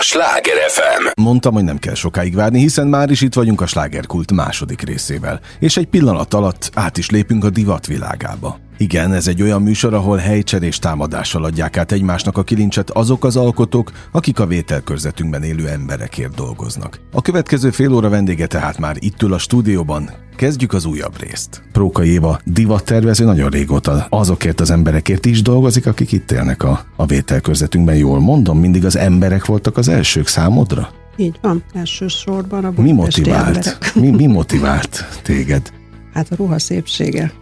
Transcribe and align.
a 0.00 0.02
Sláger 0.02 0.56
FM. 0.68 1.22
Mondtam, 1.22 1.54
hogy 1.54 1.64
nem 1.64 1.78
kell 1.78 1.94
sokáig 1.94 2.34
várni, 2.34 2.58
hiszen 2.58 2.86
már 2.86 3.10
is 3.10 3.20
itt 3.20 3.34
vagyunk 3.34 3.60
a 3.60 3.66
slágerkult 3.66 4.32
második 4.32 4.82
részével. 4.82 5.40
És 5.58 5.76
egy 5.76 5.86
pillanat 5.86 6.34
alatt 6.34 6.70
át 6.74 6.98
is 6.98 7.10
lépünk 7.10 7.44
a 7.44 7.50
divat 7.50 7.86
világába. 7.86 8.58
Igen, 8.80 9.12
ez 9.12 9.26
egy 9.26 9.42
olyan 9.42 9.62
műsor, 9.62 9.94
ahol 9.94 10.16
helycserés 10.16 10.78
támadással 10.78 11.44
adják 11.44 11.76
át 11.76 11.92
egymásnak 11.92 12.38
a 12.38 12.42
kilincset 12.42 12.90
azok 12.90 13.24
az 13.24 13.36
alkotók, 13.36 13.92
akik 14.12 14.40
a 14.40 14.46
vételkörzetünkben 14.46 15.42
élő 15.42 15.68
emberekért 15.68 16.34
dolgoznak. 16.34 17.00
A 17.12 17.22
következő 17.22 17.70
fél 17.70 17.92
óra 17.92 18.08
vendége 18.08 18.46
tehát 18.46 18.78
már 18.78 18.96
itt 18.98 19.22
ül 19.22 19.32
a 19.32 19.38
stúdióban, 19.38 20.10
Kezdjük 20.36 20.72
az 20.72 20.84
újabb 20.84 21.20
részt. 21.20 21.62
Próka 21.72 22.04
Éva 22.04 22.40
divattervező 22.44 23.24
nagyon 23.24 23.50
régóta 23.50 24.06
azokért 24.10 24.60
az 24.60 24.70
emberekért 24.70 25.26
is 25.26 25.42
dolgozik, 25.42 25.86
akik 25.86 26.12
itt 26.12 26.30
élnek 26.30 26.62
a, 26.62 26.84
a 26.96 27.06
vételkörzetünkben. 27.06 27.96
Jól 27.96 28.20
mondom, 28.20 28.58
mindig 28.58 28.84
az 28.84 28.96
emberek 28.96 29.46
voltak 29.46 29.76
az 29.76 29.88
elsők 29.88 30.26
számodra? 30.26 30.90
Így 31.16 31.38
van, 31.42 31.64
elsősorban 31.74 32.64
a 32.64 32.72
Mi 32.76 32.92
motivált? 32.92 33.94
Mi, 33.94 34.10
mi 34.10 34.26
motivált 34.26 35.04
téged? 35.22 35.72
Hát 36.14 36.26
a 36.30 36.34
ruha 36.34 36.58
szépsége. 36.58 37.32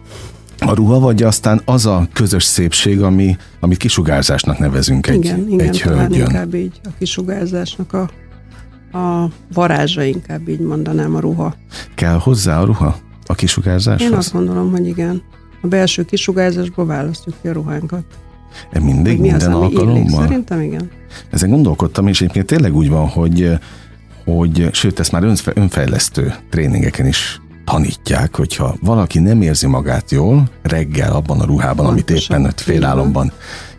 A 0.59 0.73
ruha, 0.73 0.99
vagy 0.99 1.23
aztán 1.23 1.61
az 1.65 1.85
a 1.85 2.07
közös 2.13 2.43
szépség, 2.43 3.01
ami, 3.01 3.37
amit 3.59 3.77
kisugárzásnak 3.77 4.57
nevezünk 4.59 5.07
egy, 5.07 5.15
igen, 5.25 5.47
igen, 5.49 5.67
egy 5.67 5.81
hölgyön. 5.81 6.19
inkább 6.19 6.53
így 6.53 6.79
a 6.83 6.89
kisugárzásnak 6.97 7.93
a, 7.93 8.09
a 8.97 9.29
varázsa, 9.53 10.03
inkább 10.03 10.47
így 10.47 10.59
mondanám 10.59 11.15
a 11.15 11.19
ruha. 11.19 11.55
Kell 11.95 12.17
hozzá 12.17 12.61
a 12.61 12.65
ruha 12.65 12.85
a 12.85 12.95
Én 13.31 13.35
kisugárzáshoz? 13.35 14.11
azt 14.13 14.33
gondolom, 14.33 14.71
hogy 14.71 14.87
igen. 14.87 15.21
A 15.61 15.67
belső 15.67 16.03
kisugárzásból 16.05 16.85
választjuk 16.85 17.35
ki 17.41 17.47
a 17.47 17.51
ruhánkat. 17.53 18.03
E 18.71 18.79
Mindig, 18.79 19.11
Hogy 19.11 19.21
mi 19.21 19.31
az, 19.33 19.41
minden 19.43 19.51
ami 19.61 19.65
illik. 19.65 19.79
alkalommal? 19.79 20.21
Szerintem 20.21 20.61
igen. 20.61 20.89
Ezen 21.29 21.49
gondolkodtam, 21.49 22.07
és 22.07 22.21
egyébként 22.21 22.45
tényleg 22.45 22.75
úgy 22.75 22.89
van, 22.89 23.07
hogy, 23.07 23.51
hogy 24.25 24.69
sőt, 24.71 24.99
ezt 24.99 25.11
már 25.11 25.23
önfe- 25.23 25.57
önfejlesztő 25.57 26.33
tréningeken 26.49 27.05
is 27.07 27.41
tanítják, 27.71 28.35
hogyha 28.35 28.75
valaki 28.81 29.19
nem 29.19 29.41
érzi 29.41 29.67
magát 29.67 30.11
jól 30.11 30.49
reggel 30.61 31.11
abban 31.13 31.39
a 31.39 31.45
ruhában, 31.45 31.85
amit 31.85 32.05
Pontosan. 32.05 32.35
éppen 32.39 32.49
ott 32.51 32.59
félálomban 32.59 33.31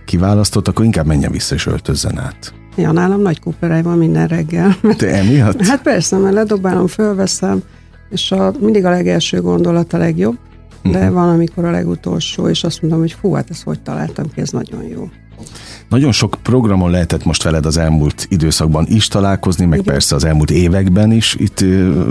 kiválasztott, 0.04 0.68
akkor 0.68 0.84
inkább 0.84 1.06
menjen 1.06 1.30
vissza 1.32 1.54
és 1.54 1.66
öltözzön 1.66 2.18
át. 2.18 2.52
Ja, 2.76 2.92
nálam 2.92 3.20
nagy 3.20 3.40
kuperáj 3.40 3.82
van 3.82 3.98
minden 3.98 4.26
reggel. 4.26 4.76
Te 4.96 5.06
emiatt? 5.14 5.60
Hát 5.66 5.82
persze, 5.82 6.16
mert 6.18 6.34
ledobálom, 6.34 6.86
fölveszem, 6.86 7.62
és 8.10 8.32
a, 8.32 8.52
mindig 8.60 8.84
a 8.84 8.90
legelső 8.90 9.40
gondolat 9.40 9.92
a 9.92 9.98
legjobb, 9.98 10.36
de 10.82 11.04
Mhm. 11.04 11.12
van, 11.14 11.28
amikor 11.28 11.64
a 11.64 11.70
legutolsó, 11.70 12.48
és 12.48 12.64
azt 12.64 12.82
mondom, 12.82 13.00
hogy 13.00 13.16
fú, 13.20 13.32
hát 13.32 13.50
ezt 13.50 13.62
hogy 13.62 13.80
találtam 13.80 14.24
ki, 14.34 14.40
ez 14.40 14.50
nagyon 14.50 14.82
jó. 14.82 15.08
Nagyon 15.88 16.12
sok 16.12 16.36
programon 16.42 16.90
lehetett 16.90 17.24
most 17.24 17.42
veled 17.42 17.66
az 17.66 17.76
elmúlt 17.76 18.26
időszakban 18.28 18.86
is 18.88 19.08
találkozni, 19.08 19.64
meg 19.64 19.78
Igen. 19.78 19.92
persze 19.92 20.14
az 20.14 20.24
elmúlt 20.24 20.50
években 20.50 21.12
is, 21.12 21.34
itt 21.38 21.60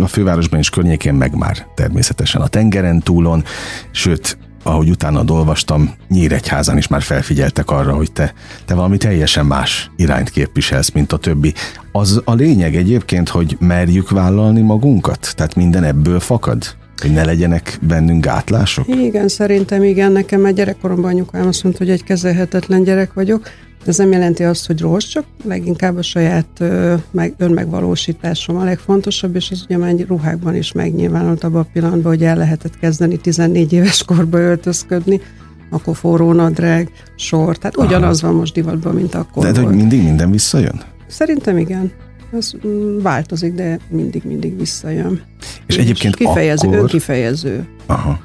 a 0.02 0.08
fővárosban 0.08 0.60
és 0.60 0.70
környékén, 0.70 1.14
meg 1.14 1.36
már 1.36 1.68
természetesen 1.76 2.42
a 2.42 2.48
tengeren 2.48 3.00
túlon, 3.00 3.44
sőt, 3.92 4.38
ahogy 4.64 4.90
utána 4.90 5.24
olvastam, 5.28 5.94
Nyíregyházan 6.08 6.78
is 6.78 6.88
már 6.88 7.02
felfigyeltek 7.02 7.70
arra, 7.70 7.94
hogy 7.94 8.12
te, 8.12 8.34
te 8.66 8.74
valami 8.74 8.98
teljesen 8.98 9.46
más 9.46 9.92
irányt 9.96 10.30
képviselsz, 10.30 10.92
mint 10.92 11.12
a 11.12 11.18
többi. 11.18 11.54
Az 11.92 12.22
a 12.26 12.34
lényeg 12.34 12.76
egyébként, 12.76 13.30
hogy 13.30 13.58
merjük 13.60 14.10
vállalni 14.10 14.62
magunkat? 14.62 15.34
Tehát 15.36 15.56
minden 15.56 15.84
ebből 15.84 16.20
fakad? 16.20 16.78
Hogy 17.02 17.12
ne 17.12 17.26
legyenek 17.26 17.80
bennünk 17.82 18.26
gátlások? 18.26 18.88
Igen, 18.88 19.28
szerintem 19.28 19.84
igen, 19.84 20.12
nekem 20.12 20.42
már 20.42 20.54
gyerekkoromban 20.54 21.12
anyukám 21.12 21.48
azt 21.48 21.64
mondta, 21.64 21.84
hogy 21.84 21.94
egy 21.94 22.04
kezelhetetlen 22.04 22.84
gyerek 22.84 23.14
vagyok. 23.14 23.50
Ez 23.86 23.98
nem 23.98 24.12
jelenti 24.12 24.44
azt, 24.44 24.68
hogy 24.68 24.80
rossz, 24.82 25.06
csak 25.06 25.24
leginkább 25.44 25.98
a 25.98 26.02
saját 26.02 26.48
ö, 26.60 26.94
meg, 27.12 27.34
önmegvalósításom 27.38 28.56
a 28.58 28.64
legfontosabb, 28.64 29.36
és 29.36 29.52
az 29.52 29.64
ugye 29.66 29.78
már 29.78 29.90
egy 29.90 30.06
ruhákban 30.08 30.56
is 30.56 30.72
megnyilvánult 30.72 31.44
abban 31.44 31.62
a 31.62 31.68
pillanatban, 31.74 32.12
hogy 32.12 32.24
el 32.24 32.36
lehetett 32.36 32.80
kezdeni 32.80 33.18
14 33.18 33.74
éves 33.74 34.04
korba 34.04 34.40
öltözködni, 34.40 35.22
akkor 35.70 35.96
forró 35.96 36.34
nadrág, 36.34 36.92
sor, 37.16 37.58
tehát 37.58 37.78
ugyanaz 37.78 38.22
van 38.22 38.34
most 38.34 38.54
divatban, 38.54 38.96
mint 38.96 39.16
akkor 39.16 39.44
De, 39.44 39.52
de 39.52 39.58
hogy 39.58 39.66
volt. 39.68 39.76
mindig 39.76 40.04
minden 40.04 40.32
visszajön? 40.32 40.82
Szerintem 41.08 41.58
igen. 41.58 41.92
Ez 42.32 42.52
mm, 42.68 43.02
változik, 43.02 43.54
de 43.54 43.80
mindig-mindig 43.90 44.58
visszajön. 44.58 45.22
És 45.68 45.78
egyébként 45.78 46.16
kifejező, 46.16 46.68
akkor... 46.68 46.80
önkifejező. 46.80 47.68
Aha. 47.86 48.20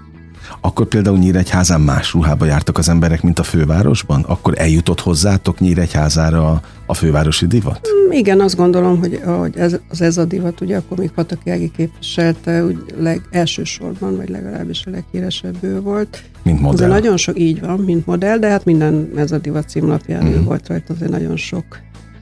Akkor 0.60 0.86
például 0.86 1.18
Nyíregyházán 1.18 1.80
más 1.80 2.12
ruhába 2.12 2.44
jártak 2.44 2.78
az 2.78 2.88
emberek, 2.88 3.22
mint 3.22 3.38
a 3.38 3.42
fővárosban? 3.42 4.22
Akkor 4.22 4.54
eljutott 4.56 5.00
hozzátok 5.00 5.58
Nyíregyházára 5.60 6.50
a, 6.50 6.60
a 6.86 6.94
fővárosi 6.94 7.46
divat? 7.46 7.88
Mm, 8.06 8.10
Igen, 8.12 8.40
azt 8.40 8.56
gondolom, 8.56 8.98
hogy, 8.98 9.20
hogy 9.24 9.56
ez, 9.56 9.76
az 9.88 10.00
ez 10.00 10.16
a 10.16 10.24
divat, 10.24 10.60
ugye 10.60 10.76
akkor 10.76 10.98
még 10.98 11.10
Pataki 11.10 11.50
Ági 11.50 11.70
képviselte, 11.76 12.64
úgy 12.64 12.78
leg, 12.98 13.20
elsősorban, 13.30 14.16
vagy 14.16 14.28
legalábbis 14.28 14.84
a 14.86 14.90
leghíresebb 14.90 15.56
ő 15.60 15.80
volt. 15.80 16.22
Mint 16.42 16.56
Azért 16.58 16.70
modell? 16.70 16.88
nagyon 16.88 17.16
sok, 17.16 17.38
így 17.38 17.60
van, 17.60 17.78
mint 17.78 18.06
modell, 18.06 18.38
de 18.38 18.48
hát 18.48 18.64
minden 18.64 19.08
ez 19.16 19.32
a 19.32 19.38
divat 19.38 19.68
címlapján 19.68 20.24
Mhm. 20.26 20.38
mm. 20.40 20.44
volt 20.44 20.68
rajta, 20.68 20.92
azért 20.94 21.10
nagyon 21.10 21.36
sok 21.36 21.64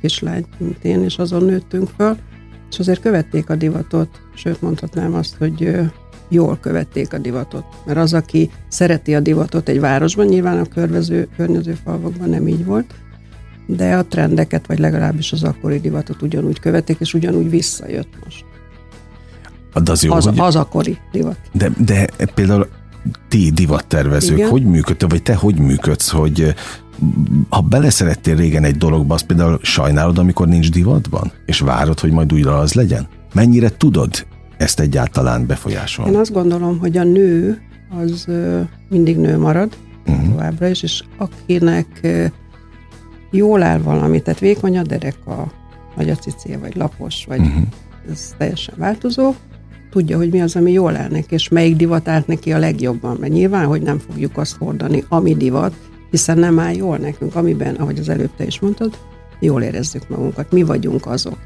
kislány, 0.02 0.44
mint 0.58 0.84
én, 0.84 1.02
és 1.02 1.18
azon 1.18 1.44
nőttünk 1.44 1.88
föl, 1.96 2.16
és 2.70 2.78
azért 2.78 3.00
követték 3.00 3.50
a 3.50 3.56
divatot, 3.56 4.20
sőt 4.34 4.60
mondhatnám 4.60 5.14
azt, 5.14 5.34
hogy 5.38 5.80
jól 6.28 6.58
követték 6.60 7.12
a 7.12 7.18
divatot. 7.18 7.64
Mert 7.86 7.98
az, 7.98 8.14
aki 8.14 8.50
szereti 8.68 9.14
a 9.14 9.20
divatot 9.20 9.68
egy 9.68 9.80
városban, 9.80 10.26
nyilván 10.26 10.58
a 10.58 10.64
körvező, 10.64 11.28
környező 11.36 11.78
falvakban 11.84 12.28
nem 12.28 12.48
így 12.48 12.64
volt, 12.64 12.94
de 13.66 13.96
a 13.96 14.04
trendeket, 14.04 14.66
vagy 14.66 14.78
legalábbis 14.78 15.32
az 15.32 15.42
akkori 15.42 15.80
divatot 15.80 16.22
ugyanúgy 16.22 16.60
követték, 16.60 16.96
és 17.00 17.14
ugyanúgy 17.14 17.50
visszajött 17.50 18.12
most. 18.24 18.44
De 19.84 19.90
az 19.90 20.02
jó, 20.02 20.12
Az, 20.12 20.24
hogy... 20.24 20.38
az 20.38 20.56
akkori 20.56 20.98
divat. 21.12 21.36
De, 21.52 21.70
de 21.78 22.06
például 22.34 22.68
ti 23.28 23.50
divattervezők, 23.50 24.36
Igen. 24.36 24.50
hogy 24.50 24.64
működtök, 24.64 25.10
vagy 25.10 25.22
te 25.22 25.34
hogy 25.34 25.58
működsz, 25.58 26.10
hogy 26.10 26.54
ha 27.48 27.60
beleszerettél 27.60 28.36
régen 28.36 28.64
egy 28.64 28.76
dologba, 28.76 29.14
azt 29.14 29.26
például 29.26 29.58
sajnálod, 29.62 30.18
amikor 30.18 30.48
nincs 30.48 30.70
divatban? 30.70 31.32
És 31.46 31.60
várod, 31.60 32.00
hogy 32.00 32.10
majd 32.10 32.32
újra 32.32 32.58
az 32.58 32.72
legyen? 32.72 33.06
Mennyire 33.34 33.68
tudod 33.76 34.26
ezt 34.56 34.80
egyáltalán 34.80 35.46
befolyásolni? 35.46 36.12
Én 36.12 36.18
azt 36.18 36.32
gondolom, 36.32 36.78
hogy 36.78 36.96
a 36.96 37.04
nő 37.04 37.60
az 38.00 38.26
mindig 38.88 39.16
nő 39.16 39.38
marad, 39.38 39.76
Mhm. 40.06 40.30
továbbra 40.30 40.66
is, 40.68 40.82
és 40.82 41.02
akinek 41.16 42.06
jól 43.30 43.62
áll 43.62 43.78
valami, 43.78 44.22
tehát 44.22 44.40
vékony 44.40 44.78
a 44.78 44.82
dereka, 44.82 45.52
vagy 45.96 46.10
a 46.10 46.14
cicéje, 46.14 46.58
vagy 46.58 46.76
lapos, 46.76 47.24
vagy 47.28 47.40
Mhm. 47.40 47.58
ez 48.10 48.34
teljesen 48.38 48.74
változó, 48.78 49.34
tudja, 49.90 50.16
hogy 50.16 50.30
mi 50.30 50.40
az, 50.40 50.56
ami 50.56 50.72
jól 50.72 50.96
áll 50.96 51.08
neki, 51.10 51.34
és 51.34 51.48
melyik 51.48 51.76
divat 51.76 52.08
állt 52.08 52.26
neki 52.26 52.52
a 52.52 52.58
legjobban, 52.58 53.16
mert 53.20 53.32
nyilván, 53.32 53.66
hogy 53.66 53.82
nem 53.82 53.98
fogjuk 53.98 54.36
azt 54.38 54.56
hordani, 54.56 55.04
ami 55.08 55.34
divat, 55.34 55.74
hiszen 56.12 56.38
nem 56.38 56.58
áll 56.58 56.74
jól 56.74 56.96
nekünk, 56.96 57.34
amiben, 57.34 57.74
ahogy 57.74 57.98
az 57.98 58.08
előbb 58.08 58.30
te 58.36 58.44
is 58.44 58.60
mondtad, 58.60 58.98
jól 59.40 59.62
érezzük 59.62 60.08
magunkat, 60.08 60.52
mi 60.52 60.62
vagyunk 60.62 61.06
azok. 61.06 61.38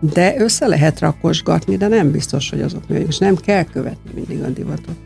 De 0.00 0.34
össze 0.38 0.66
lehet 0.66 1.00
rakosgatni, 1.00 1.76
de 1.76 1.88
nem 1.88 2.10
biztos, 2.10 2.50
hogy 2.50 2.60
azok 2.60 2.80
mi 2.80 2.92
vagyunk, 2.92 3.08
és 3.08 3.18
nem 3.18 3.36
kell 3.36 3.64
követni 3.64 4.10
mindig 4.14 4.42
a 4.42 4.48
divatot. 4.48 4.96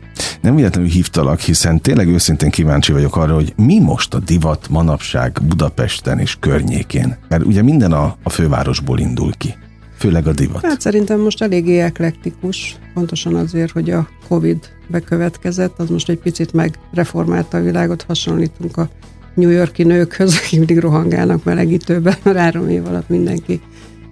Nem 0.41 0.55
véletlenül 0.55 0.89
hívtalak, 0.89 1.39
hiszen 1.39 1.81
tényleg 1.81 2.07
őszintén 2.07 2.49
kíváncsi 2.49 2.91
vagyok 2.91 3.15
arra, 3.15 3.33
hogy 3.33 3.53
mi 3.55 3.79
most 3.79 4.13
a 4.13 4.19
divat 4.19 4.69
manapság 4.69 5.39
Budapesten 5.47 6.19
és 6.19 6.37
környékén. 6.39 7.17
Mert 7.29 7.43
ugye 7.45 7.61
minden 7.61 7.91
a, 7.91 8.15
a 8.23 8.29
fővárosból 8.29 8.99
indul 8.99 9.31
ki. 9.37 9.55
Főleg 10.03 10.27
a 10.27 10.33
divat. 10.33 10.65
Hát 10.65 10.81
szerintem 10.81 11.19
most 11.19 11.41
eléggé 11.41 11.79
eklektikus, 11.79 12.77
pontosan 12.93 13.35
azért, 13.35 13.71
hogy 13.71 13.89
a 13.89 14.07
Covid 14.27 14.57
bekövetkezett, 14.87 15.79
az 15.79 15.89
most 15.89 16.09
egy 16.09 16.17
picit 16.17 16.53
megreformálta 16.53 17.57
a 17.57 17.61
világot, 17.61 18.01
hasonlítunk 18.01 18.77
a 18.77 18.89
New 19.33 19.49
Yorki 19.49 19.83
nőkhöz, 19.83 20.37
akik 20.37 20.57
mindig 20.57 20.79
rohangálnak 20.79 21.43
melegítőben, 21.43 22.15
mert 22.23 22.37
három 22.37 22.69
év 22.69 22.85
alatt 22.85 23.09
mindenki 23.09 23.61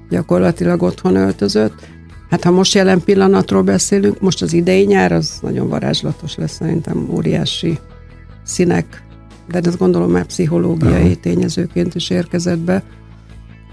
gyakorlatilag 0.09 0.81
otthon 0.81 1.15
öltözött. 1.15 1.87
Hát 2.29 2.43
ha 2.43 2.51
most 2.51 2.73
jelen 2.73 3.01
pillanatról 3.01 3.61
beszélünk, 3.61 4.19
most 4.21 4.41
az 4.41 4.53
idei 4.53 4.85
nyár 4.85 5.11
az 5.11 5.39
nagyon 5.41 5.69
varázslatos 5.69 6.35
lesz, 6.35 6.55
szerintem 6.55 7.09
óriási 7.09 7.79
színek, 8.43 9.03
de 9.47 9.59
ezt 9.63 9.77
gondolom 9.77 10.11
már 10.11 10.25
pszichológiai 10.25 11.01
Aha. 11.01 11.15
tényezőként 11.21 11.95
is 11.95 12.09
érkezett 12.09 12.59
be 12.59 12.83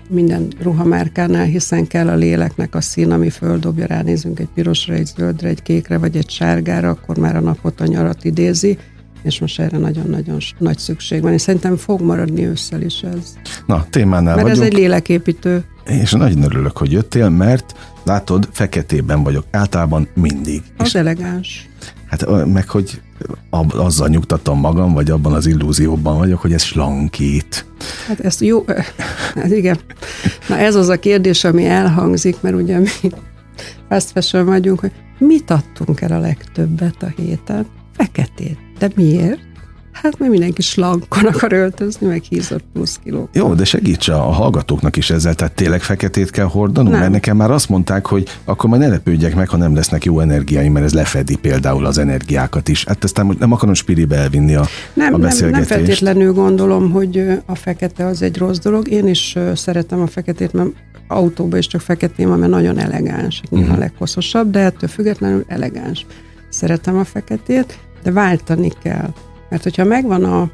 minden 0.08 0.52
ruhamárkánál, 0.62 1.44
hiszen 1.44 1.86
kell 1.86 2.08
a 2.08 2.14
léleknek 2.14 2.74
a 2.74 2.80
szín, 2.80 3.10
ami 3.10 3.30
földobja, 3.30 3.86
ránézünk 3.86 4.40
egy 4.40 4.48
pirosra, 4.54 4.94
egy 4.94 5.06
zöldre, 5.16 5.48
egy 5.48 5.62
kékre, 5.62 5.98
vagy 5.98 6.16
egy 6.16 6.30
sárgára, 6.30 6.88
akkor 6.88 7.18
már 7.18 7.36
a 7.36 7.40
napot, 7.40 7.80
a 7.80 7.86
nyarat 7.86 8.24
idézi, 8.24 8.78
és 9.22 9.40
most 9.40 9.60
erre 9.60 9.78
nagyon-nagyon 9.78 10.38
nagy 10.58 10.78
szükség 10.78 11.22
van, 11.22 11.32
és 11.32 11.40
szerintem 11.40 11.76
fog 11.76 12.00
maradni 12.00 12.46
ősszel 12.46 12.82
is 12.82 13.02
ez. 13.02 13.36
Na, 13.66 13.86
témánál 13.90 14.34
Mert 14.36 14.48
ez 14.48 14.56
vagyunk. 14.58 14.74
egy 14.74 14.80
léleképítő. 14.80 15.64
És 15.84 16.12
nagyon 16.12 16.42
örülök, 16.42 16.76
hogy 16.76 16.92
jöttél, 16.92 17.28
mert 17.28 17.74
látod, 18.08 18.48
feketében 18.52 19.22
vagyok. 19.22 19.44
Általában 19.50 20.08
mindig. 20.14 20.62
Az 20.76 20.86
És 20.86 20.94
elegáns. 20.94 21.68
hát 22.06 22.46
meg, 22.46 22.68
hogy 22.68 23.00
azzal 23.70 24.08
nyugtatom 24.08 24.60
magam, 24.60 24.92
vagy 24.92 25.10
abban 25.10 25.32
az 25.32 25.46
illúzióban 25.46 26.18
vagyok, 26.18 26.40
hogy 26.40 26.52
ez 26.52 26.62
slankít. 26.62 27.66
Hát 28.06 28.20
ezt 28.20 28.40
jó, 28.40 28.64
hát 29.34 29.50
igen, 29.50 29.78
Na 30.48 30.58
ez 30.58 30.74
az 30.74 30.88
a 30.88 30.98
kérdés, 30.98 31.44
ami 31.44 31.66
elhangzik, 31.66 32.40
mert 32.40 32.54
ugye 32.54 32.78
mi 32.78 32.88
fast 33.88 34.10
fashion 34.10 34.44
vagyunk, 34.44 34.80
hogy 34.80 34.92
mit 35.18 35.50
adtunk 35.50 36.00
el 36.00 36.12
a 36.12 36.18
legtöbbet 36.18 37.02
a 37.02 37.12
héten? 37.16 37.66
Feketét. 37.96 38.58
De 38.78 38.90
miért? 38.94 39.40
Hát 40.02 40.18
mert 40.18 40.30
mindenki 40.30 40.62
slankon 40.62 41.24
akar 41.24 41.52
öltözni, 41.52 42.06
meg 42.06 42.22
hízott 42.22 42.64
plusz 42.72 42.98
kiló. 43.04 43.28
Jó, 43.32 43.54
de 43.54 43.64
segíts 43.64 44.08
a 44.08 44.18
hallgatóknak 44.18 44.96
is 44.96 45.10
ezzel, 45.10 45.34
tehát 45.34 45.54
tényleg 45.54 45.82
feketét 45.82 46.30
kell 46.30 46.44
hordanunk, 46.44 46.90
nem. 46.90 47.00
mert 47.00 47.12
nekem 47.12 47.36
már 47.36 47.50
azt 47.50 47.68
mondták, 47.68 48.06
hogy 48.06 48.28
akkor 48.44 48.70
majd 48.70 48.82
ne 48.82 48.88
lepődjek 48.88 49.34
meg, 49.34 49.48
ha 49.48 49.56
nem 49.56 49.74
lesznek 49.74 50.04
jó 50.04 50.20
energiáim, 50.20 50.72
mert 50.72 50.84
ez 50.84 50.94
lefedi 50.94 51.36
például 51.36 51.86
az 51.86 51.98
energiákat 51.98 52.68
is. 52.68 52.84
Hát 52.84 53.04
aztán 53.04 53.36
nem 53.38 53.52
akarom 53.52 53.74
spiribe 53.74 54.16
elvinni 54.16 54.54
a, 54.54 54.66
nem, 54.94 55.14
a 55.14 55.18
beszélgetést. 55.18 55.68
Nem, 55.68 55.78
nem 55.78 55.86
feltétlenül 55.86 56.32
gondolom, 56.32 56.90
hogy 56.90 57.24
a 57.46 57.54
fekete 57.54 58.06
az 58.06 58.22
egy 58.22 58.36
rossz 58.36 58.58
dolog. 58.58 58.88
Én 58.88 59.06
is 59.06 59.36
szeretem 59.54 60.00
a 60.00 60.06
feketét, 60.06 60.52
mert 60.52 60.68
autóban 61.08 61.58
is 61.58 61.66
csak 61.66 61.80
feketém, 61.80 62.28
mert 62.28 62.50
nagyon 62.50 62.78
elegáns, 62.78 63.42
uh-huh. 63.50 63.72
a 63.72 63.78
leghosszasabb, 63.78 64.50
de 64.50 64.58
ettől 64.58 64.88
függetlenül 64.88 65.44
elegáns. 65.46 66.06
Szeretem 66.48 66.98
a 66.98 67.04
feketét, 67.04 67.78
de 68.02 68.12
váltani 68.12 68.70
kell. 68.82 69.12
Mert 69.48 69.62
hogyha 69.62 69.84
megvan 69.84 70.24
a 70.24 70.50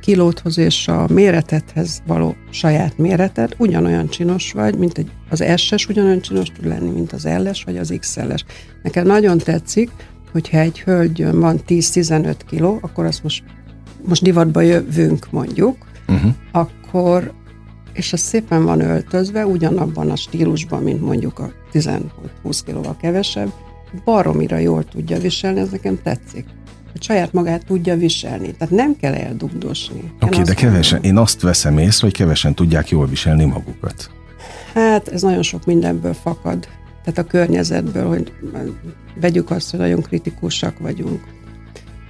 kilóthoz 0.00 0.58
és 0.58 0.88
a 0.88 1.06
méretethez 1.12 2.02
való 2.06 2.34
saját 2.50 2.98
méreted, 2.98 3.54
ugyanolyan 3.58 4.08
csinos 4.08 4.52
vagy, 4.52 4.78
mint 4.78 4.98
egy, 4.98 5.10
az 5.30 5.44
S-es 5.56 5.86
ugyanolyan 5.86 6.20
csinos 6.20 6.48
tud 6.48 6.66
lenni, 6.66 6.90
mint 6.90 7.12
az 7.12 7.24
L-es 7.24 7.64
vagy 7.64 7.76
az 7.76 7.94
XL-es. 7.98 8.44
Nekem 8.82 9.06
nagyon 9.06 9.38
tetszik, 9.38 9.90
hogyha 10.32 10.58
egy 10.58 10.80
hölgyön 10.80 11.40
van 11.40 11.60
10-15 11.68 12.34
kiló, 12.48 12.78
akkor 12.82 13.04
azt 13.04 13.22
most, 13.22 13.44
most 14.04 14.22
divatba 14.22 14.60
jövünk 14.60 15.26
mondjuk, 15.30 15.76
uh-huh. 16.08 16.32
akkor 16.52 17.32
és 17.92 18.12
az 18.12 18.20
szépen 18.20 18.64
van 18.64 18.80
öltözve, 18.80 19.46
ugyanabban 19.46 20.10
a 20.10 20.16
stílusban, 20.16 20.82
mint 20.82 21.00
mondjuk 21.00 21.38
a 21.38 21.52
10-20 21.72 22.60
kilóval 22.64 22.96
kevesebb, 22.96 23.52
baromira 24.04 24.56
jól 24.58 24.84
tudja 24.84 25.18
viselni, 25.18 25.60
ez 25.60 25.70
nekem 25.70 25.98
tetszik 26.02 26.44
hogy 26.92 27.02
saját 27.02 27.32
magát 27.32 27.66
tudja 27.66 27.96
viselni. 27.96 28.52
Tehát 28.52 28.74
nem 28.74 28.96
kell 28.96 29.14
eldugdosni. 29.14 30.12
Oké, 30.20 30.26
okay, 30.26 30.42
de 30.42 30.54
kevesen, 30.54 30.98
mondom. 31.00 31.16
én 31.16 31.22
azt 31.22 31.40
veszem 31.40 31.78
észre, 31.78 32.06
hogy 32.06 32.16
kevesen 32.16 32.54
tudják 32.54 32.88
jól 32.88 33.06
viselni 33.06 33.44
magukat. 33.44 34.10
Hát 34.74 35.08
ez 35.08 35.22
nagyon 35.22 35.42
sok 35.42 35.64
mindenből 35.64 36.14
fakad. 36.14 36.68
Tehát 37.04 37.18
a 37.18 37.24
környezetből, 37.24 38.08
hogy 38.08 38.32
vegyük 39.20 39.50
azt, 39.50 39.70
hogy 39.70 39.80
nagyon 39.80 40.02
kritikusak 40.02 40.78
vagyunk. 40.78 41.20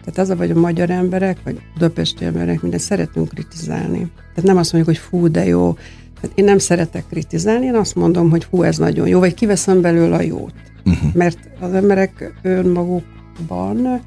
Tehát 0.05 0.19
az 0.19 0.31
a 0.31 0.37
vagy 0.37 0.51
a 0.51 0.59
magyar 0.61 0.91
emberek, 0.91 1.39
vagy 1.45 1.61
budapesti 1.73 2.25
emberek, 2.25 2.63
minden 2.63 2.81
szeretünk 2.81 3.29
kritizálni. 3.29 4.11
Tehát 4.15 4.43
nem 4.43 4.57
azt 4.57 4.73
mondjuk, 4.73 4.97
hogy 4.97 5.05
fú, 5.09 5.31
de 5.31 5.45
jó. 5.45 5.77
Tehát 6.21 6.39
én 6.39 6.45
nem 6.45 6.59
szeretek 6.59 7.05
kritizálni, 7.11 7.67
én 7.67 7.75
azt 7.75 7.95
mondom, 7.95 8.31
hogy 8.31 8.45
hú, 8.45 8.63
ez 8.63 8.79
nagyon 8.79 9.09
jó, 9.09 9.19
vagy 9.19 9.35
kiveszem 9.35 9.81
belőle 9.81 10.17
a 10.17 10.23
jót. 10.23 10.55
Uh-huh. 10.85 11.15
Mert 11.15 11.39
az 11.61 11.73
emberek 11.73 12.33
önmagukban 12.43 14.01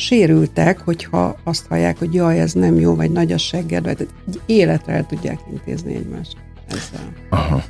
sérültek, 0.00 0.78
hogyha 0.78 1.36
azt 1.44 1.66
hallják, 1.68 1.98
hogy 1.98 2.14
jaj, 2.14 2.40
ez 2.40 2.52
nem 2.52 2.74
jó, 2.74 2.94
vagy 2.94 3.10
nagy 3.10 3.32
a 3.32 3.38
segged, 3.38 3.84
vagy 3.84 4.08
egy 4.28 4.40
életre 4.46 4.92
el 4.92 5.06
tudják 5.06 5.38
intézni 5.52 5.94
egymást 5.94 6.36
ezzel. 6.68 7.12
Aha. 7.30 7.62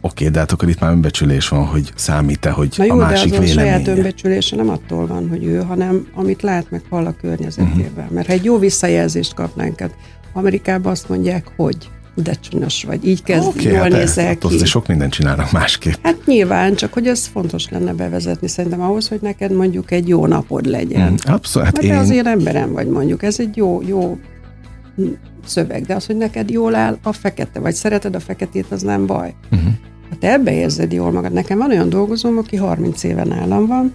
Oké, 0.00 0.28
de 0.28 0.38
hát 0.38 0.52
akkor 0.52 0.68
itt 0.68 0.80
már 0.80 0.90
önbecsülés 0.90 1.48
van, 1.48 1.66
hogy 1.66 1.92
számít-e, 1.94 2.50
hogy 2.50 2.74
Na 2.76 2.84
jó, 2.84 2.92
a 2.92 2.96
másik 2.96 3.30
de 3.30 3.38
az 3.38 3.44
véleménye. 3.44 3.74
a 3.74 3.78
saját 3.78 3.96
önbecsülése 3.96 4.56
nem 4.56 4.68
attól 4.68 5.06
van, 5.06 5.28
hogy 5.28 5.44
ő, 5.44 5.62
hanem 5.62 6.06
amit 6.14 6.42
lát 6.42 6.70
meg 6.70 6.82
hall 6.90 7.06
a 7.06 7.14
környezetével. 7.20 7.90
Uh-huh. 7.96 8.10
Mert 8.10 8.26
ha 8.26 8.32
egy 8.32 8.44
jó 8.44 8.58
visszajelzést 8.58 9.34
kapnánk, 9.34 9.80
hát 9.80 9.94
Amerikában 10.32 10.92
azt 10.92 11.08
mondják, 11.08 11.46
hogy 11.56 11.88
de 12.22 12.34
csinos 12.34 12.84
vagy, 12.84 13.06
így 13.06 13.22
kezd 13.22 13.46
okay, 13.46 13.64
jól 13.64 13.80
hát 13.80 13.90
nézel 13.90 14.26
hát 14.26 14.38
ki. 14.38 14.64
sok 14.64 14.86
mindent 14.86 15.12
csinálnak 15.12 15.52
másképp. 15.52 15.94
Hát 16.02 16.26
nyilván, 16.26 16.74
csak 16.74 16.92
hogy 16.92 17.06
ez 17.06 17.26
fontos 17.26 17.68
lenne 17.68 17.92
bevezetni 17.92 18.48
szerintem 18.48 18.80
ahhoz, 18.80 19.08
hogy 19.08 19.18
neked 19.20 19.52
mondjuk 19.52 19.90
egy 19.90 20.08
jó 20.08 20.26
napod 20.26 20.66
legyen. 20.66 21.10
Mm, 21.10 21.32
abszolút. 21.32 21.68
Hát 21.68 21.82
én... 21.82 21.96
azért 21.96 22.26
emberem 22.26 22.72
vagy 22.72 22.86
mondjuk, 22.86 23.22
ez 23.22 23.40
egy 23.40 23.56
jó, 23.56 23.82
jó 23.86 24.18
szöveg, 25.44 25.84
de 25.84 25.94
az, 25.94 26.06
hogy 26.06 26.16
neked 26.16 26.50
jól 26.50 26.74
áll 26.74 26.98
a 27.02 27.12
fekete, 27.12 27.60
vagy 27.60 27.74
szereted 27.74 28.14
a 28.14 28.20
feketét, 28.20 28.66
az 28.70 28.82
nem 28.82 29.06
baj. 29.06 29.34
Uh-huh. 29.50 29.72
Ha 30.10 30.16
te 30.20 30.32
ebbe 30.32 30.52
érzed 30.52 30.92
jól 30.92 31.12
magad, 31.12 31.32
nekem 31.32 31.58
van 31.58 31.70
olyan 31.70 31.88
dolgozóm, 31.88 32.38
aki 32.38 32.56
30 32.56 33.02
éve 33.02 33.24
nálam 33.24 33.66
van, 33.66 33.94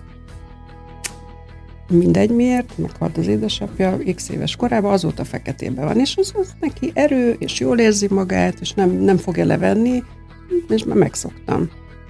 mindegy 1.90 2.30
miért, 2.30 2.78
meghalt 2.78 3.18
az 3.18 3.28
édesapja 3.28 3.98
x 4.16 4.30
éves 4.30 4.56
korában, 4.56 4.92
azóta 4.92 5.24
feketében 5.24 5.86
van, 5.86 6.00
és 6.00 6.16
az, 6.18 6.34
az 6.40 6.54
neki 6.60 6.92
erő, 6.94 7.36
és 7.40 7.60
jól 7.60 7.80
érzi 7.80 8.08
magát, 8.10 8.58
és 8.62 8.72
nem, 8.72 8.92
nem 8.92 9.18
fogja 9.18 9.46
levenni, 9.46 10.04
és 10.70 10.84
már 10.84 10.98
megszoktam. 10.98 11.70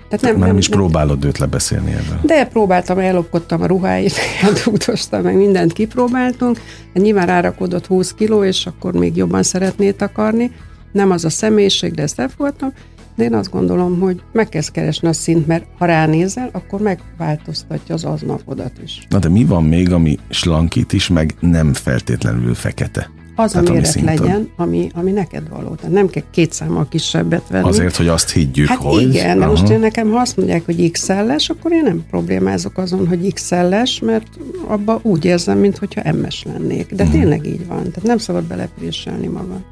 Tehát 0.10 0.22
nem, 0.22 0.38
nem, 0.38 0.48
nem 0.48 0.58
is 0.58 0.70
nem, 0.70 0.80
próbálod 0.80 1.26
őt 1.26 1.38
lebeszélni 1.38 1.92
ebben. 1.92 2.20
De 2.24 2.46
próbáltam, 2.46 2.98
ellopkodtam 2.98 3.62
a 3.62 3.66
ruháit, 3.66 4.14
eldugdostam, 4.44 5.22
meg 5.22 5.36
mindent 5.36 5.74
kipróbáltunk. 5.74 6.60
Nyilván 6.94 7.26
rárakodott 7.26 7.86
20 7.86 8.14
kiló, 8.14 8.44
és 8.44 8.66
akkor 8.66 8.94
még 8.94 9.16
jobban 9.16 9.44
szeretné 9.44 9.92
takarni. 9.92 10.52
Nem 10.92 11.12
az 11.12 11.26
a 11.26 11.30
személyiség, 11.30 11.94
de 11.94 12.02
ezt 12.02 12.20
elfogadtam. 12.20 12.74
De 13.16 13.24
én 13.24 13.34
azt 13.34 13.52
gondolom, 13.52 14.00
hogy 14.00 14.22
meg 14.32 14.50
kezd 14.50 14.72
keresni 14.72 15.08
a 15.08 15.14
szint, 15.14 15.48
mert 15.48 15.66
ha 15.78 15.86
ránézel, 15.86 16.50
akkor 16.52 16.82
megváltoztatja 16.82 17.96
az 17.96 18.04
aznapodat 18.04 18.72
is. 18.84 19.08
Na 19.10 19.20
de 19.20 19.30
mi 19.30 19.44
van 19.44 19.64
még, 19.64 19.92
ami 19.92 20.18
slankít 20.30 20.94
is, 20.94 21.08
meg 21.08 21.36
nem 21.40 21.74
feltétlenül 21.74 22.54
fekete? 22.54 23.10
Az 23.36 23.52
Tehát, 23.52 23.68
a 23.68 23.72
méret 23.72 23.96
ami 23.96 24.06
legyen, 24.06 24.50
ami, 24.56 24.90
ami 24.94 25.12
neked 25.12 25.50
való. 25.50 25.76
Tehát 25.76 25.94
nem 25.94 26.10
kell 26.10 26.24
két 26.32 26.54
számmal 26.54 26.88
kisebbet 26.90 27.48
venni. 27.50 27.68
Azért, 27.68 27.96
hogy 27.96 28.08
azt 28.08 28.32
higgyük, 28.32 28.68
hát 28.68 28.78
hogy... 28.78 29.02
igen, 29.02 29.40
de 29.40 29.46
most 29.46 29.70
én 29.70 29.80
nekem, 29.80 30.12
ha 30.12 30.20
azt 30.20 30.38
mondják, 30.38 30.66
hogy 30.66 30.92
XL-es, 30.92 31.50
akkor 31.50 31.72
én 31.72 31.84
nem 31.84 32.06
problémázok 32.10 32.78
azon, 32.78 33.08
hogy 33.08 33.34
XL-es, 33.34 34.00
mert 34.00 34.28
abba 34.68 35.00
úgy 35.02 35.26
érzem, 35.26 35.58
mintha 35.58 36.14
MS 36.14 36.44
lennék. 36.44 36.94
De 36.94 37.04
hmm. 37.04 37.12
tényleg 37.12 37.46
így 37.46 37.68
van. 37.68 37.78
Tehát 37.78 38.04
nem 38.04 38.18
szabad 38.18 38.44
belepréselni 38.44 39.28
magam. 39.28 39.64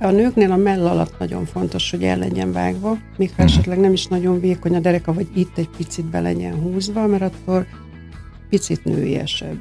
A 0.00 0.10
nőknél 0.10 0.52
a 0.52 0.56
mell 0.56 0.86
alatt 0.86 1.18
nagyon 1.18 1.44
fontos, 1.44 1.90
hogy 1.90 2.02
el 2.02 2.18
legyen 2.18 2.52
vágva, 2.52 2.98
még 3.16 3.28
ha 3.28 3.42
mhm. 3.42 3.52
esetleg 3.52 3.78
nem 3.78 3.92
is 3.92 4.06
nagyon 4.06 4.40
vékony 4.40 4.74
a 4.74 4.80
dereka, 4.80 5.12
vagy 5.12 5.28
itt 5.34 5.58
egy 5.58 5.68
picit 5.76 6.04
be 6.04 6.20
legyen 6.20 6.54
húzva, 6.54 7.06
mert 7.06 7.22
akkor 7.22 7.66
picit 8.48 8.84
nőiesebb. 8.84 9.58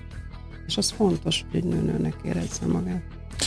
És 0.67 0.77
az 0.77 0.91
fontos, 0.91 1.45
hogy 1.51 1.59
egy 1.59 1.67
nőnőnek 1.67 2.13
érezze 2.23 2.65
magát. 2.65 3.01